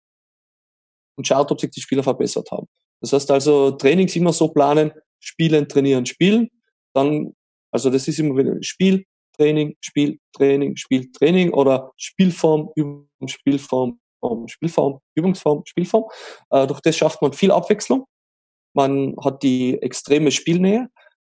[1.18, 2.66] und schaut, ob sich die Spieler verbessert haben.
[3.01, 6.49] Das heißt also, Trainings immer so planen, spielen, trainieren, spielen.
[6.95, 7.35] Dann,
[7.71, 9.05] also das ist immer wieder Spiel,
[9.37, 14.01] Training, Spiel, Training, Spiel, Training oder Spielform, Übung, Spielform,
[14.47, 16.05] Spielform, Übungsform, Spielform.
[16.51, 18.05] Äh, durch das schafft man viel Abwechslung.
[18.75, 20.89] Man hat die extreme Spielnähe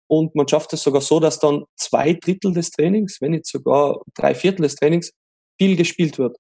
[0.08, 4.02] und man schafft es sogar so, dass dann zwei Drittel des Trainings, wenn nicht sogar
[4.16, 5.12] drei Viertel des Trainings,
[5.60, 6.38] viel gespielt wird.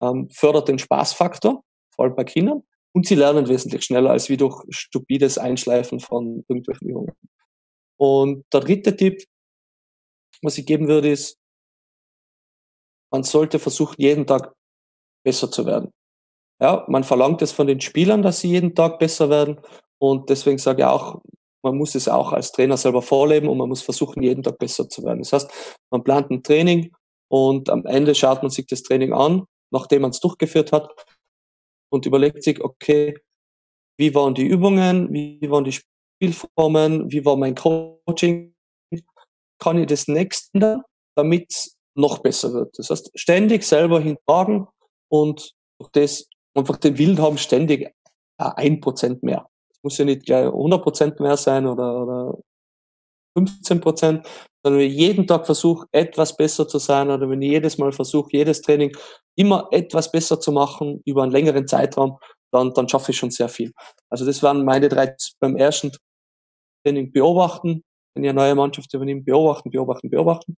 [0.00, 1.62] Ähm, fördert den Spaßfaktor,
[1.94, 2.62] vor allem bei Kindern,
[2.94, 7.12] und sie lernen wesentlich schneller als wie durch stupides Einschleifen von irgendwelchen Übungen.
[7.96, 9.24] Und der dritte Tipp,
[10.42, 11.36] was ich geben würde, ist,
[13.10, 14.52] man sollte versuchen, jeden Tag
[15.24, 15.90] besser zu werden.
[16.60, 19.60] Ja, man verlangt es von den Spielern, dass sie jeden Tag besser werden.
[19.98, 21.20] Und deswegen sage ich auch,
[21.62, 24.88] man muss es auch als Trainer selber vorleben und man muss versuchen, jeden Tag besser
[24.88, 25.20] zu werden.
[25.20, 25.50] Das heißt,
[25.90, 26.92] man plant ein Training
[27.28, 30.90] und am Ende schaut man sich das Training an, nachdem man es durchgeführt hat
[31.94, 33.18] und überlegt sich, okay,
[33.98, 38.54] wie waren die Übungen, wie waren die Spielformen, wie war mein Coaching,
[39.58, 40.82] kann ich das nächste,
[41.16, 42.76] damit es noch besser wird.
[42.78, 44.66] Das heißt, ständig selber hinterfragen
[45.08, 45.52] und
[45.92, 47.94] das einfach den Willen haben, ständig
[48.36, 49.48] ein Prozent mehr
[49.84, 52.38] muss ja nicht gleich 100% mehr sein oder, oder
[53.38, 54.26] 15%,
[54.64, 57.92] sondern wenn ich jeden Tag versuche, etwas besser zu sein oder wenn ich jedes Mal
[57.92, 58.96] versuche, jedes Training
[59.36, 62.18] immer etwas besser zu machen über einen längeren Zeitraum,
[62.50, 63.72] dann, dann schaffe ich schon sehr viel.
[64.08, 65.92] Also das waren meine drei beim ersten
[66.82, 67.84] Training beobachten,
[68.14, 70.56] wenn ich eine neue Mannschaft übernehme, beobachten, beobachten, beobachten.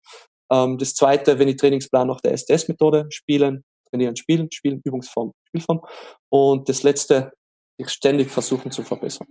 [0.52, 5.82] Ähm, das zweite, wenn ich Trainingsplan nach der SDS-Methode spielen, trainieren, spielen, spielen, Übungsform, Spielform.
[6.30, 7.32] Und das letzte,
[7.80, 9.28] sich ständig versuchen zu verbessern.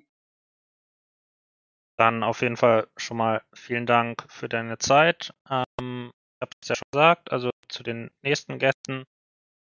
[1.97, 5.33] Dann auf jeden Fall schon mal vielen Dank für deine Zeit.
[5.49, 9.05] Ähm, ich habe es ja schon gesagt, also zu den nächsten Gästen.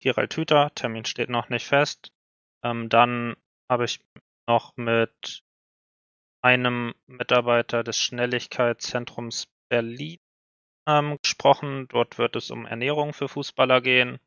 [0.00, 2.12] Gerald Hüter, Termin steht noch nicht fest.
[2.64, 3.36] Ähm, dann
[3.70, 4.00] habe ich
[4.48, 5.42] noch mit
[6.42, 10.18] einem Mitarbeiter des Schnelligkeitszentrums Berlin
[10.88, 11.88] ähm, gesprochen.
[11.88, 14.18] Dort wird es um Ernährung für Fußballer gehen.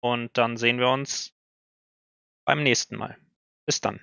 [0.00, 1.34] Und dann sehen wir uns
[2.44, 3.16] beim nächsten Mal.
[3.66, 4.00] Bis dann.